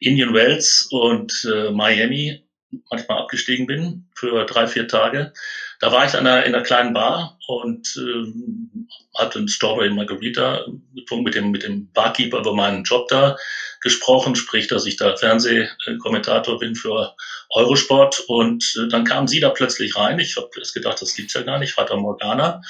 [0.00, 2.42] Indian Wells und äh, Miami
[2.90, 5.32] manchmal abgestiegen bin für drei, vier Tage.
[5.80, 10.66] da war ich in einer, in einer kleinen Bar und ähm, hatte ein Strawberry Margarita
[11.10, 13.36] mit dem, mit dem Barkeeper über meinen Job da
[13.80, 17.14] gesprochen, sprich, dass ich da Fernsehkommentator bin für
[17.50, 18.20] Eurosport.
[18.28, 20.18] Und äh, dann kam sie da plötzlich rein.
[20.18, 22.60] Ich habe gedacht, das gibt's ja gar nicht, Vater Morgana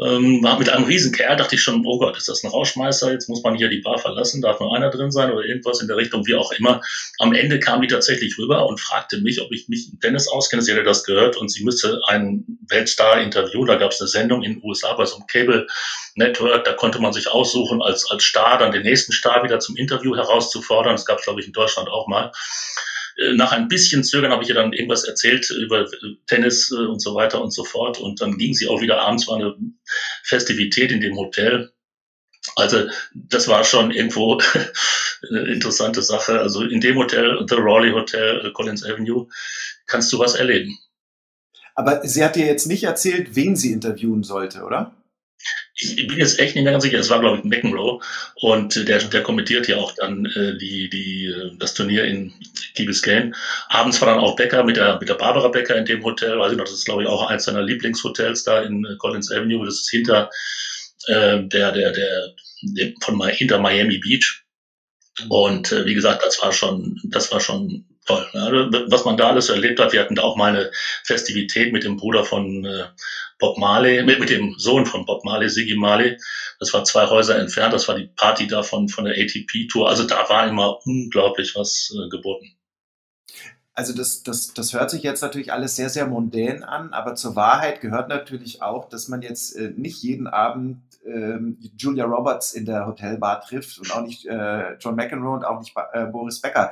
[0.00, 3.12] ähm, mit einem riesen Kerl, dachte ich schon, oh Gott, ist das ein Rauschmeißer?
[3.12, 5.88] Jetzt muss man hier die Bar verlassen, darf nur einer drin sein oder irgendwas in
[5.88, 6.80] der Richtung, wie auch immer.
[7.18, 10.62] Am Ende kam die tatsächlich rüber und fragte mich, ob ich mich im Tennis auskenne.
[10.62, 13.66] Sie hätte das gehört und sie müsste einen Weltstar interviewen.
[13.66, 15.66] Da gab es eine Sendung in den USA bei so einem Cable
[16.14, 19.76] Network, da konnte man sich aussuchen, als, als Star dann den nächsten Star wieder zum
[19.76, 20.94] Interview herauszufordern.
[20.94, 22.32] Das gab es, glaube ich, in Deutschland auch mal.
[23.22, 25.86] Äh, nach ein bisschen Zögern habe ich ihr dann irgendwas erzählt über
[26.26, 27.98] Tennis äh, und so weiter und so fort.
[28.00, 29.54] Und dann ging sie auch wieder abends, war eine
[30.22, 31.72] Festivität in dem Hotel.
[32.56, 34.40] Also das war schon irgendwo
[35.30, 36.40] eine interessante Sache.
[36.40, 39.28] Also in dem Hotel, The Raleigh Hotel, äh, Collins Avenue,
[39.86, 40.78] kannst du was erleben.
[41.74, 44.94] Aber sie hat dir jetzt nicht erzählt, wen sie interviewen sollte, oder?
[45.74, 46.98] ich bin jetzt echt nicht mehr ganz sicher.
[46.98, 48.00] Es war, glaube ich, McEnroe.
[48.36, 52.32] Und der, der kommentiert ja auch dann äh, die, die, äh, das Turnier in
[52.74, 53.32] Key Biscayne.
[53.68, 56.38] Abends war dann auch Becker mit der, mit der Barbara Becker in dem Hotel.
[56.38, 59.30] Weiß ich noch, das ist, glaube ich, auch eins seiner Lieblingshotels da in äh, Collins
[59.30, 59.64] Avenue.
[59.64, 60.30] Das ist hinter
[61.06, 64.42] äh, der, der, der, der von hinter Miami Beach.
[65.28, 68.26] Und äh, wie gesagt, das war schon, das war schon toll.
[68.32, 68.50] Ja,
[68.88, 69.92] was man da alles erlebt hat.
[69.92, 70.70] Wir hatten da auch mal eine
[71.04, 72.84] Festivität mit dem Bruder von äh,
[73.38, 76.16] Bob Marley, mit, mit dem Sohn von Bob Marley, Siggy Marley.
[76.58, 77.74] Das war zwei Häuser entfernt.
[77.74, 79.88] Das war die Party da von, von der ATP-Tour.
[79.88, 82.56] Also da war immer unglaublich was äh, geboten.
[83.74, 87.36] Also das, das, das hört sich jetzt natürlich alles sehr, sehr mondän an, aber zur
[87.36, 91.38] Wahrheit gehört natürlich auch, dass man jetzt äh, nicht jeden Abend äh,
[91.78, 95.74] Julia Roberts in der Hotelbar trifft und auch nicht äh, John McEnroe und auch nicht
[95.94, 96.70] äh, Boris Becker.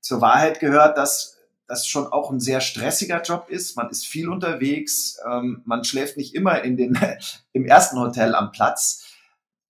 [0.00, 3.76] Zur Wahrheit gehört, dass das schon auch ein sehr stressiger Job ist.
[3.76, 6.98] Man ist viel unterwegs, ähm, man schläft nicht immer in den,
[7.52, 9.04] im ersten Hotel am Platz.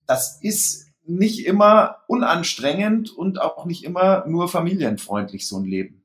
[0.05, 5.98] Das ist nicht immer unanstrengend und auch nicht immer nur familienfreundlich, so ein Leben.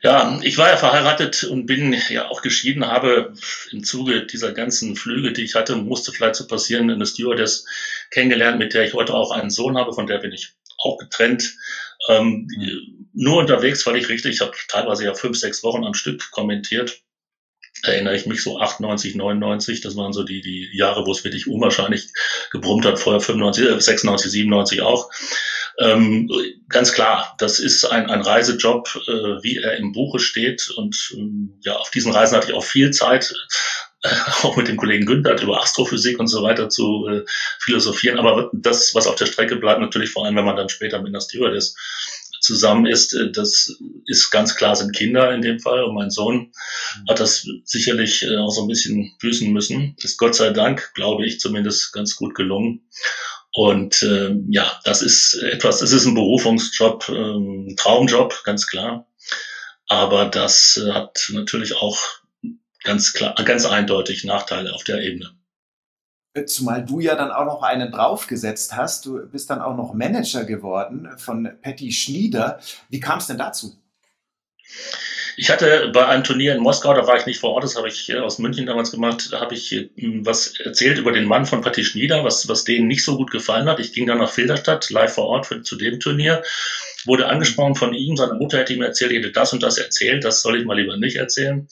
[0.00, 3.34] Ja, ich war ja verheiratet und bin ja auch geschieden, habe
[3.72, 7.66] im Zuge dieser ganzen Flüge, die ich hatte, musste vielleicht so passieren, eine Stewardess
[8.10, 11.56] kennengelernt, mit der ich heute auch einen Sohn habe, von der bin ich auch getrennt.
[12.08, 13.08] Ähm, mhm.
[13.12, 17.02] Nur unterwegs weil ich richtig, ich habe teilweise ja fünf, sechs Wochen am Stück kommentiert.
[17.82, 21.46] Erinnere ich mich so 98, 99, das waren so die, die Jahre, wo es wirklich
[21.46, 22.08] unwahrscheinlich
[22.50, 25.10] gebrummt hat, vorher 95, 96, 97 auch.
[25.78, 26.28] Ähm,
[26.68, 30.70] ganz klar, das ist ein, ein Reisejob, äh, wie er im Buche steht.
[30.76, 33.32] Und ähm, ja, auf diesen Reisen hatte ich auch viel Zeit,
[34.02, 34.08] äh,
[34.42, 37.24] auch mit dem Kollegen Günther über Astrophysik und so weiter zu äh,
[37.60, 38.18] philosophieren.
[38.18, 41.08] Aber das, was auf der Strecke bleibt, natürlich vor allem, wenn man dann später mit
[41.08, 41.76] einer Stewardess
[42.48, 45.84] zusammen ist, äh, das ist ganz klar sind Kinder in dem Fall.
[45.84, 46.50] Und mein Sohn
[47.06, 49.94] hat das sicherlich äh, auch so ein bisschen büßen müssen.
[49.98, 52.88] Ist Gott sei Dank, glaube ich, zumindest ganz gut gelungen.
[53.52, 59.06] Und äh, ja, das ist etwas, es ist ein Berufungsjob, ähm, Traumjob, ganz klar.
[59.86, 61.98] Aber das äh, hat natürlich auch
[62.82, 65.37] ganz klar, ganz eindeutig Nachteile auf der Ebene.
[66.46, 69.06] Zumal du ja dann auch noch einen draufgesetzt hast.
[69.06, 72.60] Du bist dann auch noch Manager geworden von Patty Schnieder.
[72.88, 73.76] Wie kam es denn dazu?
[75.40, 77.86] Ich hatte bei einem Turnier in Moskau, da war ich nicht vor Ort, das habe
[77.86, 81.46] ich äh, aus München damals gemacht, da habe ich äh, was erzählt über den Mann
[81.46, 83.78] von Patti Schnieder, was, was denen nicht so gut gefallen hat.
[83.78, 86.42] Ich ging dann nach Filderstadt, live vor Ort für, zu dem Turnier,
[87.04, 90.24] wurde angesprochen von ihm, seine Mutter hätte ihm erzählt, er hätte das und das erzählt,
[90.24, 91.68] das soll ich mal lieber nicht erzählen.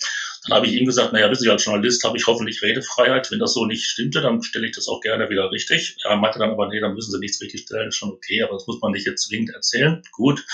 [0.47, 3.31] Dann habe ich ihm gesagt, naja, wissen Sie, als Journalist habe ich hoffentlich Redefreiheit.
[3.33, 5.97] Wenn das so nicht stimmte, dann stelle ich das auch gerne wieder richtig.
[6.05, 8.53] Er meinte dann aber, nee, dann müssen Sie nichts richtig stellen, ist schon okay, aber
[8.55, 10.03] das muss man nicht jetzt zwingend erzählen.
[10.13, 10.45] Gut.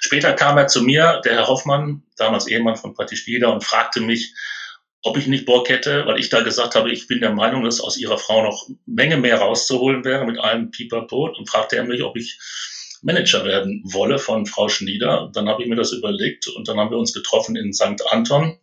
[0.00, 4.00] Später kam er zu mir, der Herr Hoffmann, damals Ehemann von Patti Spieler, und fragte
[4.00, 4.34] mich,
[5.02, 7.80] ob ich nicht Bock hätte, weil ich da gesagt habe, ich bin der Meinung, dass
[7.80, 11.34] aus ihrer Frau noch Menge mehr rauszuholen wäre mit allem Pipapo.
[11.36, 12.38] Und fragte er mich, ob ich
[13.04, 15.30] Manager werden wolle von Frau Schnieder.
[15.34, 18.02] Dann habe ich mir das überlegt und dann haben wir uns getroffen in St.
[18.10, 18.58] Anton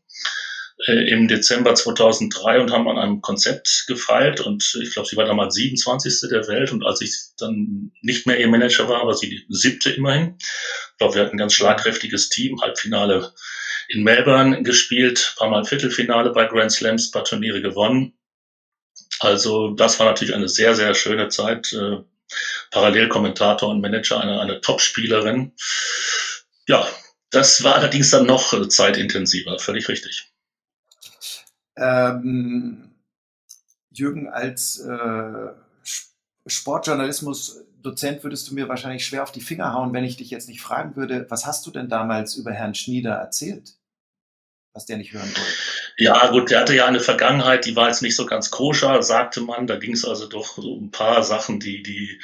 [0.87, 5.25] äh, im Dezember 2003 und haben an einem Konzept gefeilt und ich glaube, sie war
[5.25, 6.29] damals 27.
[6.29, 9.91] der Welt und als ich dann nicht mehr ihr Manager war, war sie die siebte
[9.91, 10.35] immerhin.
[10.39, 13.31] Ich glaube, wir hatten ein ganz schlagkräftiges Team, Halbfinale
[13.89, 18.13] in Melbourne gespielt, paar Mal Viertelfinale bei Grand Slams, paar Turniere gewonnen.
[19.19, 21.73] Also das war natürlich eine sehr, sehr schöne Zeit.
[21.73, 21.97] Äh,
[22.71, 25.53] Parallelkommentator und Manager, eine, eine Top-Spielerin.
[26.67, 26.87] Ja,
[27.29, 30.31] das war allerdings dann noch zeitintensiver, völlig richtig.
[31.77, 32.95] Ähm,
[33.89, 35.49] Jürgen, als äh,
[36.45, 40.61] Sportjournalismus-Dozent würdest du mir wahrscheinlich schwer auf die Finger hauen, wenn ich dich jetzt nicht
[40.61, 43.75] fragen würde, was hast du denn damals über Herrn Schnieder erzählt?
[44.73, 45.51] Was der nicht hören wollte?
[45.97, 49.41] Ja, gut, der hatte ja eine Vergangenheit, die war jetzt nicht so ganz koscher, sagte
[49.41, 49.67] man.
[49.67, 52.21] Da ging es also doch so ein paar Sachen, die, die,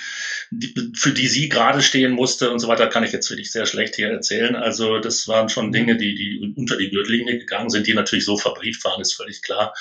[0.52, 3.66] die, für die sie gerade stehen musste und so weiter, kann ich jetzt wirklich sehr
[3.66, 4.56] schlecht hier erzählen.
[4.56, 8.38] Also das waren schon Dinge, die, die unter die Gürtellinie gegangen sind, die natürlich so
[8.38, 9.74] verbrieft waren, ist völlig klar.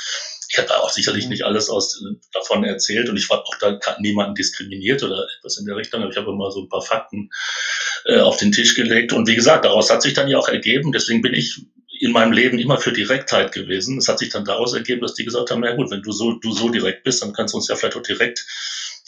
[0.49, 1.31] Ich habe auch sicherlich mhm.
[1.31, 2.03] nicht alles aus,
[2.33, 6.11] davon erzählt und ich war auch da niemanden diskriminiert oder etwas in der Richtung, aber
[6.11, 7.31] ich habe immer so ein paar Fakten
[8.05, 9.13] äh, auf den Tisch gelegt.
[9.13, 11.61] Und wie gesagt, daraus hat sich dann ja auch ergeben, deswegen bin ich
[12.01, 13.99] in meinem Leben immer für Direktheit gewesen.
[13.99, 16.33] Es hat sich dann daraus ergeben, dass die gesagt haben, na gut, wenn du so,
[16.33, 18.47] du so direkt bist, dann kannst du uns ja vielleicht auch direkt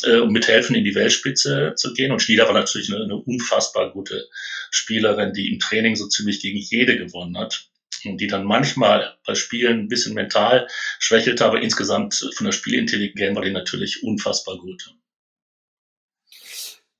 [0.04, 2.12] äh, mithelfen, in die Weltspitze zu gehen.
[2.12, 4.28] Und Schnieder war natürlich eine, eine unfassbar gute
[4.70, 7.68] Spielerin, die im Training so ziemlich gegen jede gewonnen hat
[8.04, 13.34] und die dann manchmal bei Spielen ein bisschen mental schwächelte, aber insgesamt von der Spielintelligenz
[13.34, 14.94] war die natürlich unfassbar gut.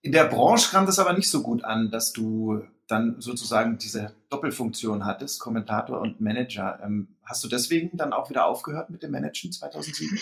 [0.01, 4.14] In der Branche kam das aber nicht so gut an, dass du dann sozusagen diese
[4.31, 6.81] Doppelfunktion hattest, Kommentator und Manager.
[6.83, 10.18] Ähm, hast du deswegen dann auch wieder aufgehört mit dem Managen 2007?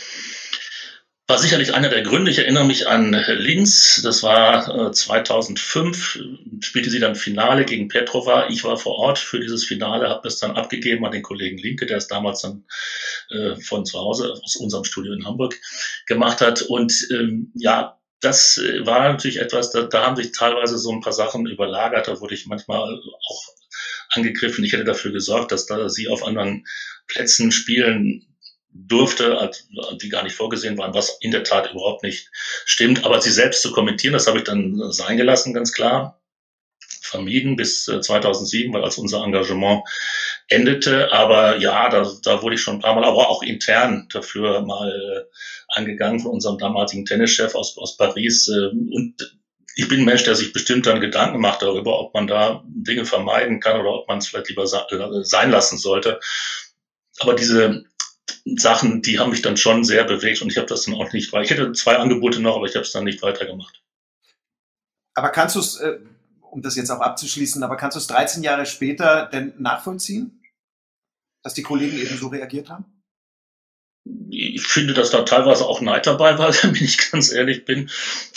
[1.29, 2.31] War sicherlich einer der Gründe.
[2.31, 4.01] Ich erinnere mich an Linz.
[4.03, 6.21] Das war äh, 2005.
[6.61, 8.49] Spielte sie dann Finale gegen Petrova.
[8.49, 11.87] Ich war vor Ort für dieses Finale, habe das dann abgegeben an den Kollegen Linke,
[11.87, 12.65] der es damals dann
[13.31, 15.59] äh, von zu Hause aus unserem Studio in Hamburg
[16.07, 16.63] gemacht hat.
[16.63, 21.01] Und ähm, ja, das äh, war natürlich etwas, da, da haben sich teilweise so ein
[21.01, 23.43] paar Sachen überlagert, da wurde ich manchmal auch
[24.11, 24.65] angegriffen.
[24.65, 26.67] Ich hätte dafür gesorgt, dass da sie auf anderen
[27.07, 28.27] Plätzen spielen
[28.71, 29.51] durfte,
[30.03, 32.31] die gar nicht vorgesehen waren, was in der Tat überhaupt nicht
[32.65, 33.05] stimmt.
[33.05, 36.21] Aber sie selbst zu kommentieren, das habe ich dann sein gelassen, ganz klar
[37.07, 39.85] vermieden bis 2007, äh, weil als unser Engagement
[40.49, 41.13] endete.
[41.13, 44.91] Aber ja, da, da wurde ich schon ein paar Mal, aber auch intern dafür mal
[44.91, 48.49] äh, angegangen von unserem damaligen Tennischef aus, aus Paris.
[48.49, 49.15] Äh, und
[49.77, 53.05] ich bin ein Mensch, der sich bestimmt dann Gedanken macht darüber, ob man da Dinge
[53.05, 56.19] vermeiden kann oder ob man es vielleicht lieber sein lassen sollte.
[57.19, 57.85] Aber diese
[58.57, 61.33] Sachen, die haben mich dann schon sehr bewegt und ich habe das dann auch nicht,
[61.33, 63.83] weil ich hätte zwei Angebote noch, aber ich habe es dann nicht weitergemacht.
[65.15, 65.99] Aber kannst du es, äh,
[66.41, 70.36] um das jetzt auch abzuschließen, aber kannst du es 13 Jahre später denn nachvollziehen,
[71.47, 72.85] dass die Kollegen eben so reagiert haben?
[74.31, 77.91] ich finde, dass da teilweise auch Neid dabei war, wenn ich ganz ehrlich bin.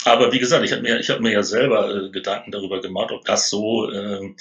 [0.04, 3.24] Aber wie gesagt, ich habe mir, habe mir ja selber äh, Gedanken darüber gemacht, ob
[3.24, 4.34] das so äh,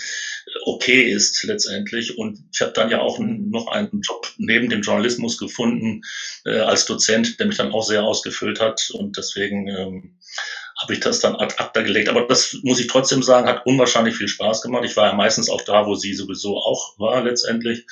[0.65, 2.17] okay ist letztendlich.
[2.17, 6.01] Und ich habe dann ja auch noch einen Job neben dem Journalismus gefunden
[6.45, 8.89] äh, als Dozent, der mich dann auch sehr ausgefüllt hat.
[8.93, 10.17] Und deswegen ähm,
[10.81, 12.09] habe ich das dann ad acta gelegt.
[12.09, 14.85] Aber das muss ich trotzdem sagen, hat unwahrscheinlich viel Spaß gemacht.
[14.85, 17.85] Ich war ja meistens auch da, wo sie sowieso auch war letztendlich.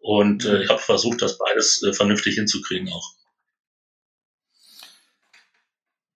[0.00, 3.14] Und äh, ich habe versucht, das beides äh, vernünftig hinzukriegen auch.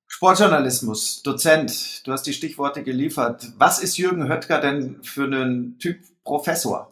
[0.06, 3.44] Sportjournalismus, Dozent, du hast die Stichworte geliefert.
[3.58, 6.91] Was ist Jürgen Höttger denn für einen Typ Professor?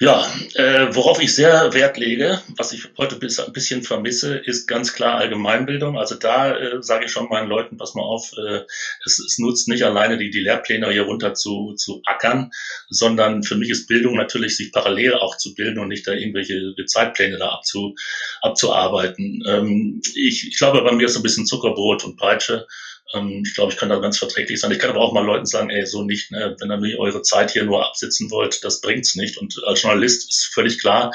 [0.00, 4.68] Ja, äh, worauf ich sehr Wert lege, was ich heute bis, ein bisschen vermisse, ist
[4.68, 5.98] ganz klar Allgemeinbildung.
[5.98, 8.60] Also da äh, sage ich schon meinen Leuten, pass mal auf, äh,
[9.04, 12.52] es, es nutzt nicht alleine die, die Lehrpläne hier runter zu, zu ackern,
[12.88, 16.76] sondern für mich ist Bildung natürlich, sich parallel auch zu bilden und nicht da irgendwelche
[16.86, 17.96] Zeitpläne da abzu,
[18.40, 19.42] abzuarbeiten.
[19.48, 22.68] Ähm, ich, ich glaube, bei mir ist so ein bisschen Zuckerbrot und Peitsche.
[23.14, 24.70] Ähm, ich glaube, ich kann da ganz verträglich sein.
[24.70, 26.56] Ich kann aber auch mal Leuten sagen, ey, so nicht, ne?
[26.60, 29.38] wenn ihr eure Zeit hier nur absitzen wollt, das bringt's nicht.
[29.38, 31.12] Und als Journalist ist völlig klar,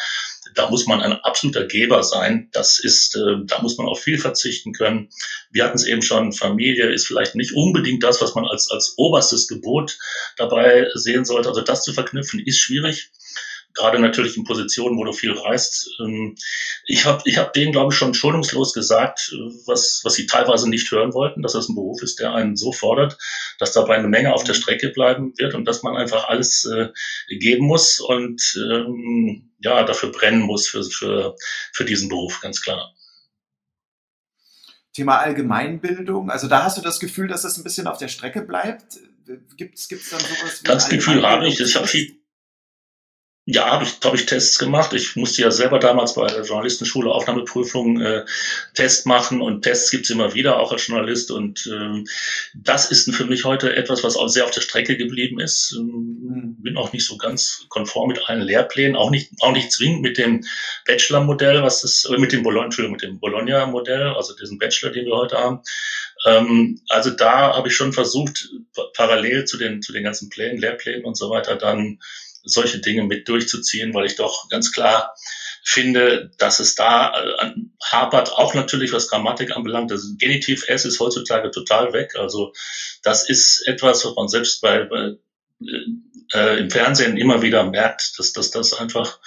[0.55, 2.49] da muss man ein absoluter Geber sein.
[2.51, 5.09] Das ist, äh, da muss man auf viel verzichten können.
[5.51, 8.93] Wir hatten es eben schon, Familie ist vielleicht nicht unbedingt das, was man als, als
[8.97, 9.97] oberstes Gebot
[10.37, 11.49] dabei sehen sollte.
[11.49, 13.11] Also das zu verknüpfen ist schwierig
[13.73, 15.89] gerade natürlich in Positionen, wo du viel reist.
[15.99, 16.35] Ähm,
[16.85, 20.69] ich habe ich hab denen, glaube ich, schon schonungslos gesagt, äh, was, was sie teilweise
[20.69, 23.17] nicht hören wollten, dass das ein Beruf ist, der einen so fordert,
[23.59, 26.89] dass dabei eine Menge auf der Strecke bleiben wird und dass man einfach alles äh,
[27.35, 31.35] geben muss und ähm, ja, dafür brennen muss für, für,
[31.71, 32.93] für diesen Beruf, ganz klar.
[34.93, 38.41] Thema Allgemeinbildung, also da hast du das Gefühl, dass das ein bisschen auf der Strecke
[38.41, 38.99] bleibt?
[39.57, 41.59] Gibt es dann sowas wie Das Gefühl habe ich.
[41.59, 42.22] Ich habe viel,
[43.45, 44.93] ja, habe ich, hab ich Tests gemacht.
[44.93, 48.23] Ich musste ja selber damals bei der Journalistenschule Aufnahmeprüfung äh,
[48.73, 51.29] Test machen und Tests gibt's immer wieder, auch als Journalist.
[51.29, 52.07] Und ähm,
[52.55, 55.75] das ist für mich heute etwas, was auch sehr auf der Strecke geblieben ist.
[55.77, 60.03] Ähm, bin auch nicht so ganz konform mit allen Lehrplänen, auch nicht, auch nicht zwingend
[60.03, 60.45] mit dem
[60.85, 65.17] Bachelor-Modell, was ist, äh, mit dem Bologna, mit dem Bologna-Modell, also diesen Bachelor, den wir
[65.17, 65.59] heute haben.
[66.25, 68.49] Ähm, also da habe ich schon versucht,
[68.93, 71.99] parallel zu den, zu den ganzen Plänen, Lehrplänen und so weiter, dann
[72.43, 75.15] solche Dinge mit durchzuziehen, weil ich doch ganz klar
[75.63, 77.53] finde, dass es da äh,
[77.83, 79.91] hapert, auch natürlich was Grammatik anbelangt.
[79.91, 82.15] Das Genitiv S ist heutzutage total weg.
[82.17, 82.51] Also
[83.01, 85.15] das ist etwas, was man selbst bei, bei
[86.33, 89.19] äh, im Fernsehen immer wieder merkt, dass, dass das einfach,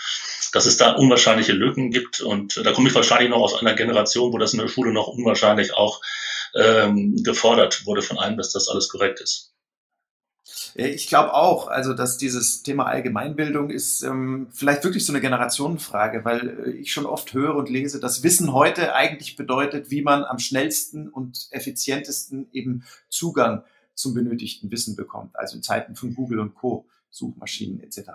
[0.52, 2.20] dass es da unwahrscheinliche Lücken gibt.
[2.20, 5.08] Und da komme ich wahrscheinlich noch aus einer Generation, wo das in der Schule noch
[5.08, 6.02] unwahrscheinlich auch
[6.54, 9.55] ähm, gefordert wurde von einem, dass das alles korrekt ist.
[10.76, 15.20] Äh, ich glaube auch, also dass dieses Thema Allgemeinbildung ist ähm, vielleicht wirklich so eine
[15.20, 20.02] Generationenfrage, weil äh, ich schon oft höre und lese, dass Wissen heute eigentlich bedeutet, wie
[20.02, 23.62] man am schnellsten und effizientesten eben Zugang
[23.94, 28.10] zum benötigten Wissen bekommt, also in Zeiten von Google und Co, Suchmaschinen etc.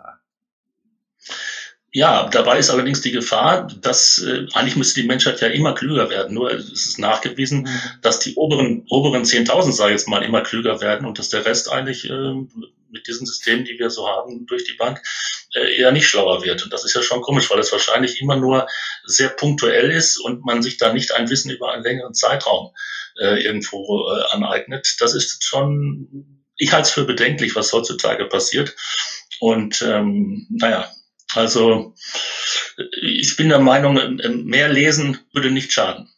[1.93, 6.09] Ja, dabei ist allerdings die Gefahr, dass äh, eigentlich müsste die Menschheit ja immer klüger
[6.09, 6.33] werden.
[6.33, 7.81] Nur es ist nachgewiesen, mhm.
[8.01, 11.45] dass die oberen oberen 10.000, sage ich jetzt mal, immer klüger werden und dass der
[11.45, 12.33] Rest eigentlich äh,
[12.91, 15.01] mit diesen Systemen, die wir so haben durch die Bank,
[15.53, 16.63] äh, eher nicht schlauer wird.
[16.63, 18.67] Und das ist ja schon komisch, weil es wahrscheinlich immer nur
[19.03, 22.71] sehr punktuell ist und man sich da nicht ein Wissen über einen längeren Zeitraum
[23.19, 24.95] äh, irgendwo äh, aneignet.
[24.99, 28.75] Das ist schon, ich halte es für bedenklich, was heutzutage passiert.
[29.41, 30.89] Und ähm, naja,
[31.35, 31.93] also
[33.01, 36.09] ich bin der Meinung, mehr lesen würde nicht schaden.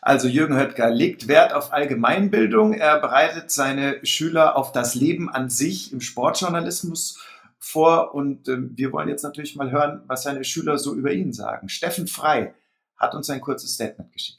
[0.00, 2.72] Also Jürgen Höttger legt Wert auf Allgemeinbildung.
[2.72, 7.22] Er bereitet seine Schüler auf das Leben an sich im Sportjournalismus
[7.58, 8.14] vor.
[8.14, 11.68] Und äh, wir wollen jetzt natürlich mal hören, was seine Schüler so über ihn sagen.
[11.68, 12.54] Steffen Frei
[12.96, 14.38] hat uns ein kurzes Statement geschickt.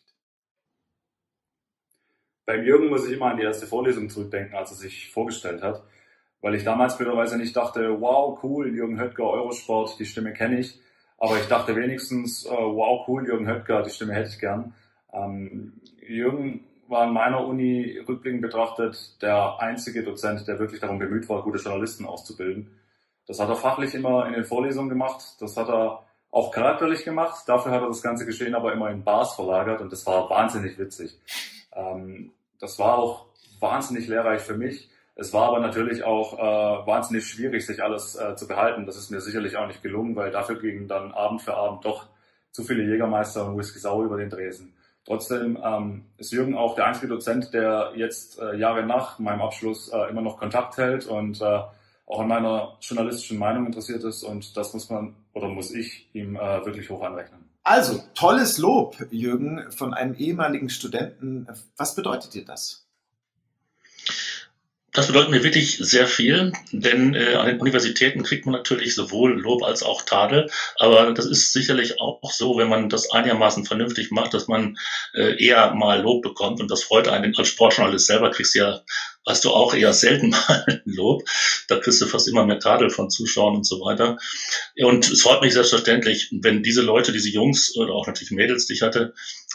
[2.45, 5.83] Beim Jürgen muss ich immer an die erste Vorlesung zurückdenken, als er sich vorgestellt hat
[6.41, 10.79] weil ich damals blöderweise nicht dachte, wow, cool, Jürgen Höttger, Eurosport, die Stimme kenne ich.
[11.17, 14.73] Aber ich dachte wenigstens, äh, wow, cool, Jürgen Höttger, die Stimme hätte ich gern.
[15.11, 21.27] Ähm, Jürgen war in meiner Uni rückblickend betrachtet der einzige Dozent, der wirklich darum bemüht
[21.29, 22.71] war, gute Journalisten auszubilden.
[23.27, 25.35] Das hat er fachlich immer in den Vorlesungen gemacht.
[25.39, 27.47] Das hat er auch charakterlich gemacht.
[27.47, 30.79] Dafür hat er das ganze Geschehen aber immer in Bars verlagert und das war wahnsinnig
[30.79, 31.19] witzig.
[31.73, 33.27] Ähm, das war auch
[33.59, 34.89] wahnsinnig lehrreich für mich
[35.19, 38.85] es war aber natürlich auch äh, wahnsinnig schwierig, sich alles äh, zu behalten.
[38.85, 42.07] Das ist mir sicherlich auch nicht gelungen, weil dafür gingen dann Abend für Abend doch
[42.51, 44.73] zu viele Jägermeister und Whisky Sau über den Dresen.
[45.05, 49.89] Trotzdem ähm, ist Jürgen auch der einzige Dozent, der jetzt äh, Jahre nach meinem Abschluss
[49.89, 51.61] äh, immer noch Kontakt hält und äh,
[52.05, 54.23] auch an meiner journalistischen Meinung interessiert ist.
[54.23, 57.49] Und das muss man oder muss ich ihm äh, wirklich hoch anrechnen.
[57.63, 61.47] Also, tolles Lob, Jürgen, von einem ehemaligen Studenten.
[61.75, 62.88] Was bedeutet dir das?
[64.99, 69.39] Das bedeutet mir wirklich sehr viel, denn äh, an den Universitäten kriegt man natürlich sowohl
[69.39, 70.51] Lob als auch Tadel.
[70.75, 74.77] Aber das ist sicherlich auch so, wenn man das einigermaßen vernünftig macht, dass man
[75.13, 76.59] äh, eher mal Lob bekommt.
[76.59, 77.33] Und das freut einen.
[77.37, 78.81] Als Sportjournalist selber kriegst du ja,
[79.25, 81.23] hast du auch eher selten mal Lob.
[81.69, 84.17] Da kriegst du fast immer mehr Tadel von Zuschauern und so weiter.
[84.81, 88.73] Und es freut mich selbstverständlich, wenn diese Leute, diese Jungs oder auch natürlich Mädels, die
[88.73, 89.13] ich hatte,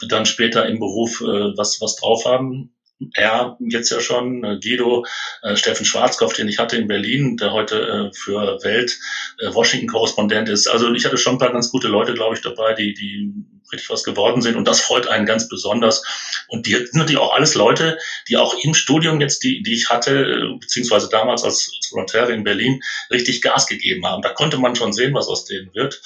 [0.09, 2.74] dann später im Beruf äh, was, was drauf haben
[3.13, 5.05] er jetzt ja schon, äh, Guido,
[5.41, 8.97] äh, Steffen Schwarzkopf, den ich hatte in Berlin, der heute äh, für Welt
[9.39, 10.67] äh, Washington-Korrespondent ist.
[10.67, 13.33] Also ich hatte schon ein paar ganz gute Leute, glaube ich, dabei, die, die
[13.71, 14.55] richtig was geworden sind.
[14.55, 16.03] Und das freut einen ganz besonders.
[16.47, 17.97] Und die sind natürlich auch alles Leute,
[18.29, 22.31] die auch im Studium jetzt, die, die ich hatte, äh, beziehungsweise damals als, als Volontäre
[22.31, 22.81] in Berlin,
[23.11, 24.21] richtig Gas gegeben haben.
[24.21, 26.01] Da konnte man schon sehen, was aus denen wird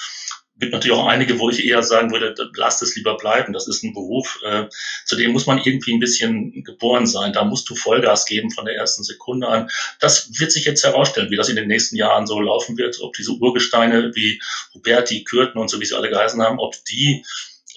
[0.59, 3.53] gibt natürlich auch einige, wo ich eher sagen würde, lasst es lieber bleiben.
[3.53, 4.65] Das ist ein Beruf, äh,
[5.05, 7.33] zu dem muss man irgendwie ein bisschen geboren sein.
[7.33, 9.69] Da musst du Vollgas geben von der ersten Sekunde an.
[9.99, 13.13] Das wird sich jetzt herausstellen, wie das in den nächsten Jahren so laufen wird, ob
[13.13, 14.41] diese Urgesteine wie
[14.73, 17.23] Huberti, Kürten und so, wie sie alle geheißen haben, ob die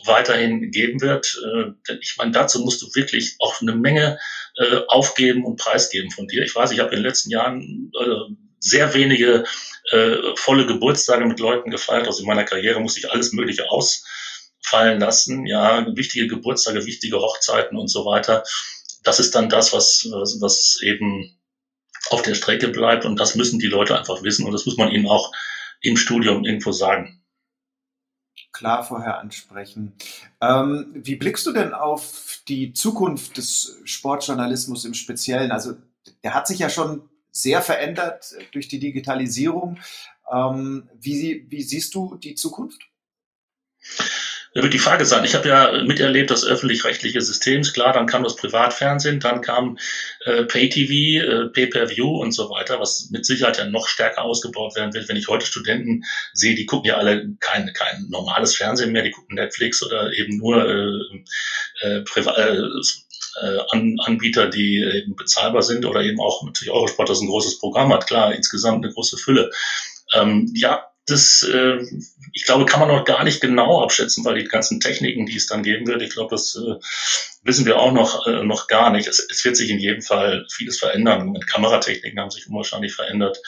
[0.05, 1.39] weiterhin geben wird.
[1.45, 4.18] Äh, denn ich meine, dazu musst du wirklich auch eine Menge
[4.57, 6.43] äh, aufgeben und preisgeben von dir.
[6.45, 9.45] Ich weiß, ich habe in den letzten Jahren äh, sehr wenige
[9.91, 12.07] äh, volle Geburtstage mit Leuten gefeiert.
[12.07, 15.45] Also in meiner Karriere musste ich alles Mögliche ausfallen lassen.
[15.47, 18.45] Ja, wichtige Geburtstage, wichtige Hochzeiten und so weiter.
[19.03, 20.09] Das ist dann das, was,
[20.41, 21.37] was eben
[22.11, 23.05] auf der Strecke bleibt.
[23.05, 24.47] Und das müssen die Leute einfach wissen.
[24.47, 25.33] Und das muss man ihnen auch
[25.81, 27.19] im Studium irgendwo sagen.
[28.53, 29.95] Klar vorher ansprechen.
[30.41, 35.51] Ähm, wie blickst du denn auf die Zukunft des Sportjournalismus im Speziellen?
[35.51, 35.75] Also
[36.23, 39.80] der hat sich ja schon sehr verändert durch die Digitalisierung.
[40.30, 42.83] Ähm, wie, wie siehst du die Zukunft?
[44.55, 45.24] Da wird die Frage sein.
[45.24, 47.62] Ich habe ja miterlebt das öffentlich-rechtliche System.
[47.62, 49.78] Klar, dann kam das Privatfernsehen, dann kam
[50.26, 54.93] äh, Pay-TV, äh, Pay-Per-View und so weiter, was mit Sicherheit ja noch stärker ausgebaut werden
[54.93, 55.09] wird.
[55.09, 56.05] Wenn ich heute Studenten
[56.35, 60.37] sehe, die gucken ja alle kein, kein normales Fernsehen mehr, die gucken Netflix oder eben
[60.37, 62.83] nur äh, äh, äh,
[63.70, 68.07] Anbieter, die eben bezahlbar sind oder eben auch natürlich Eurosport, das ein großes Programm hat,
[68.07, 69.51] klar, insgesamt eine große Fülle.
[70.14, 71.78] Ähm, ja, das, äh,
[72.33, 75.37] ich ich glaube, kann man noch gar nicht genau abschätzen, weil die ganzen Techniken, die
[75.37, 76.74] es dann geben wird, ich glaube, das äh,
[77.43, 79.07] wissen wir auch noch, äh, noch gar nicht.
[79.07, 81.33] Es, es wird sich in jedem Fall vieles verändern.
[81.33, 83.39] Mit Kameratechniken haben sich unwahrscheinlich verändert.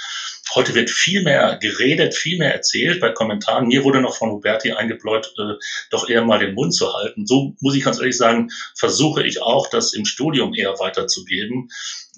[0.55, 3.67] Heute wird viel mehr geredet, viel mehr erzählt bei Kommentaren.
[3.67, 5.55] Mir wurde noch von Huberti eingebläut, äh,
[5.91, 7.27] doch eher mal den Mund zu halten.
[7.27, 11.71] So muss ich ganz ehrlich sagen, versuche ich auch, das im Studium eher weiterzugeben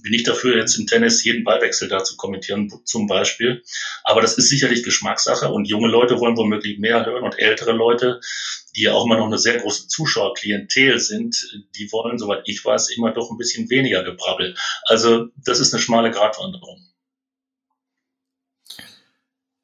[0.03, 3.63] bin ich dafür, jetzt im Tennis jeden Ballwechsel da zu kommentieren, zum Beispiel.
[4.05, 8.21] Aber das ist sicherlich Geschmackssache und junge Leute wollen womöglich mehr hören und ältere Leute,
[8.77, 11.37] die ja auch immer noch eine sehr große Zuschauerklientel sind,
[11.77, 14.55] die wollen, soweit ich weiß, immer doch ein bisschen weniger Gebrabbel.
[14.85, 16.87] Also das ist eine schmale Gratwanderung.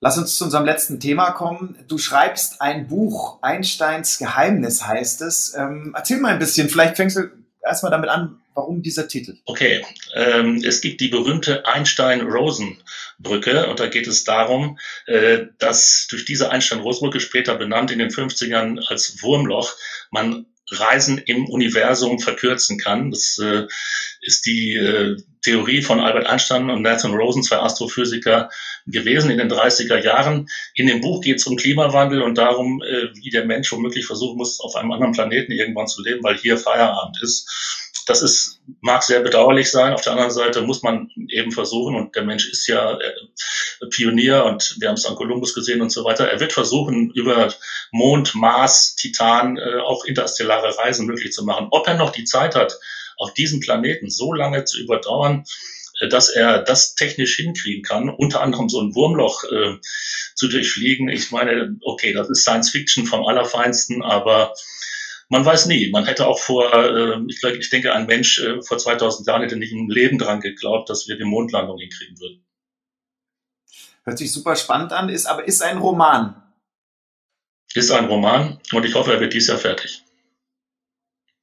[0.04, 1.78] Lass uns zu unserem letzten Thema kommen.
[1.86, 5.54] Du schreibst ein Buch, Einsteins Geheimnis heißt es.
[5.56, 7.30] Ähm, erzähl mal ein bisschen, vielleicht fängst du
[7.64, 9.38] erstmal damit an, Warum dieser Titel?
[9.46, 9.82] Okay,
[10.14, 16.50] ähm, es gibt die berühmte Einstein-Rosen-Brücke und da geht es darum, äh, dass durch diese
[16.50, 19.74] Einstein-Rosen-Brücke, später benannt in den 50ern als Wurmloch,
[20.10, 20.44] man
[20.78, 23.10] Reisen im Universum verkürzen kann.
[23.10, 23.66] Das äh,
[24.20, 28.48] ist die äh, Theorie von Albert Einstein und Nathan Rosen, zwei Astrophysiker,
[28.86, 30.48] gewesen in den 30er Jahren.
[30.74, 34.36] In dem Buch geht es um Klimawandel und darum, äh, wie der Mensch womöglich versuchen
[34.36, 39.02] muss, auf einem anderen Planeten irgendwann zu leben, weil hier Feierabend ist das ist, mag
[39.02, 39.92] sehr bedauerlich sein.
[39.92, 44.44] Auf der anderen Seite muss man eben versuchen, und der Mensch ist ja äh, Pionier
[44.44, 46.28] und wir haben es an Kolumbus gesehen und so weiter.
[46.28, 47.52] Er wird versuchen, über
[47.90, 51.68] Mond, Mars, Titan äh, auch interstellare Reisen möglich zu machen.
[51.70, 52.78] Ob er noch die Zeit hat,
[53.16, 55.44] auf diesem Planeten so lange zu überdauern,
[56.00, 59.76] äh, dass er das technisch hinkriegen kann, unter anderem so ein Wurmloch äh,
[60.34, 61.08] zu durchfliegen.
[61.08, 64.54] Ich meine, okay, das ist Science Fiction vom Allerfeinsten, aber
[65.28, 65.90] man weiß nie.
[65.90, 69.42] Man hätte auch vor, äh, ich, glaub, ich denke, ein Mensch äh, vor 2000 Jahren
[69.42, 72.44] hätte nicht im Leben dran geglaubt, dass wir die Mondlandung hinkriegen würden.
[74.04, 76.42] Hört sich super spannend an, ist aber ist ein Roman.
[77.74, 80.02] Ist ein Roman und ich hoffe, er wird dieses Jahr fertig.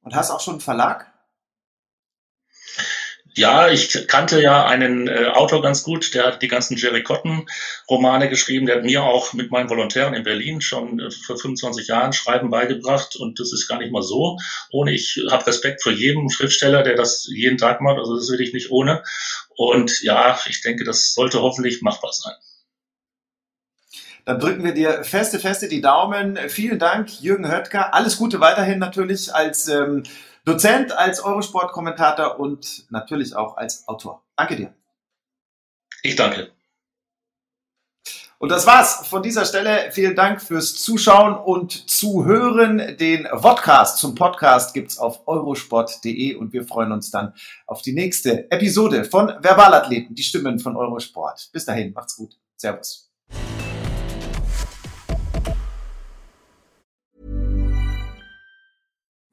[0.02, 1.09] Und hast auch schon einen Verlag?
[3.34, 7.46] Ja, ich kannte ja einen äh, Autor ganz gut, der hat die ganzen Jerry Cotton
[7.88, 8.66] Romane geschrieben.
[8.66, 12.50] Der hat mir auch mit meinen Volontären in Berlin schon äh, vor 25 Jahren Schreiben
[12.50, 14.36] beigebracht und das ist gar nicht mal so.
[14.72, 17.98] Ohne ich habe Respekt vor jedem Schriftsteller, der das jeden Tag macht.
[17.98, 19.04] Also das will ich nicht ohne.
[19.50, 22.34] Und ja, ich denke, das sollte hoffentlich machbar sein.
[24.24, 26.36] Dann drücken wir dir feste, feste die Daumen.
[26.48, 27.94] Vielen Dank, Jürgen Höttger.
[27.94, 30.02] Alles Gute weiterhin natürlich als ähm,
[30.44, 34.22] Dozent, als Eurosport-Kommentator und natürlich auch als Autor.
[34.36, 34.74] Danke dir.
[36.02, 36.52] Ich danke.
[38.38, 39.90] Und das war's von dieser Stelle.
[39.92, 42.96] Vielen Dank fürs Zuschauen und Zuhören.
[42.96, 47.34] Den Vodcast zum Podcast gibt's auf eurosport.de und wir freuen uns dann
[47.66, 51.50] auf die nächste Episode von Verbalathleten, die Stimmen von Eurosport.
[51.52, 52.38] Bis dahin, macht's gut.
[52.56, 53.09] Servus.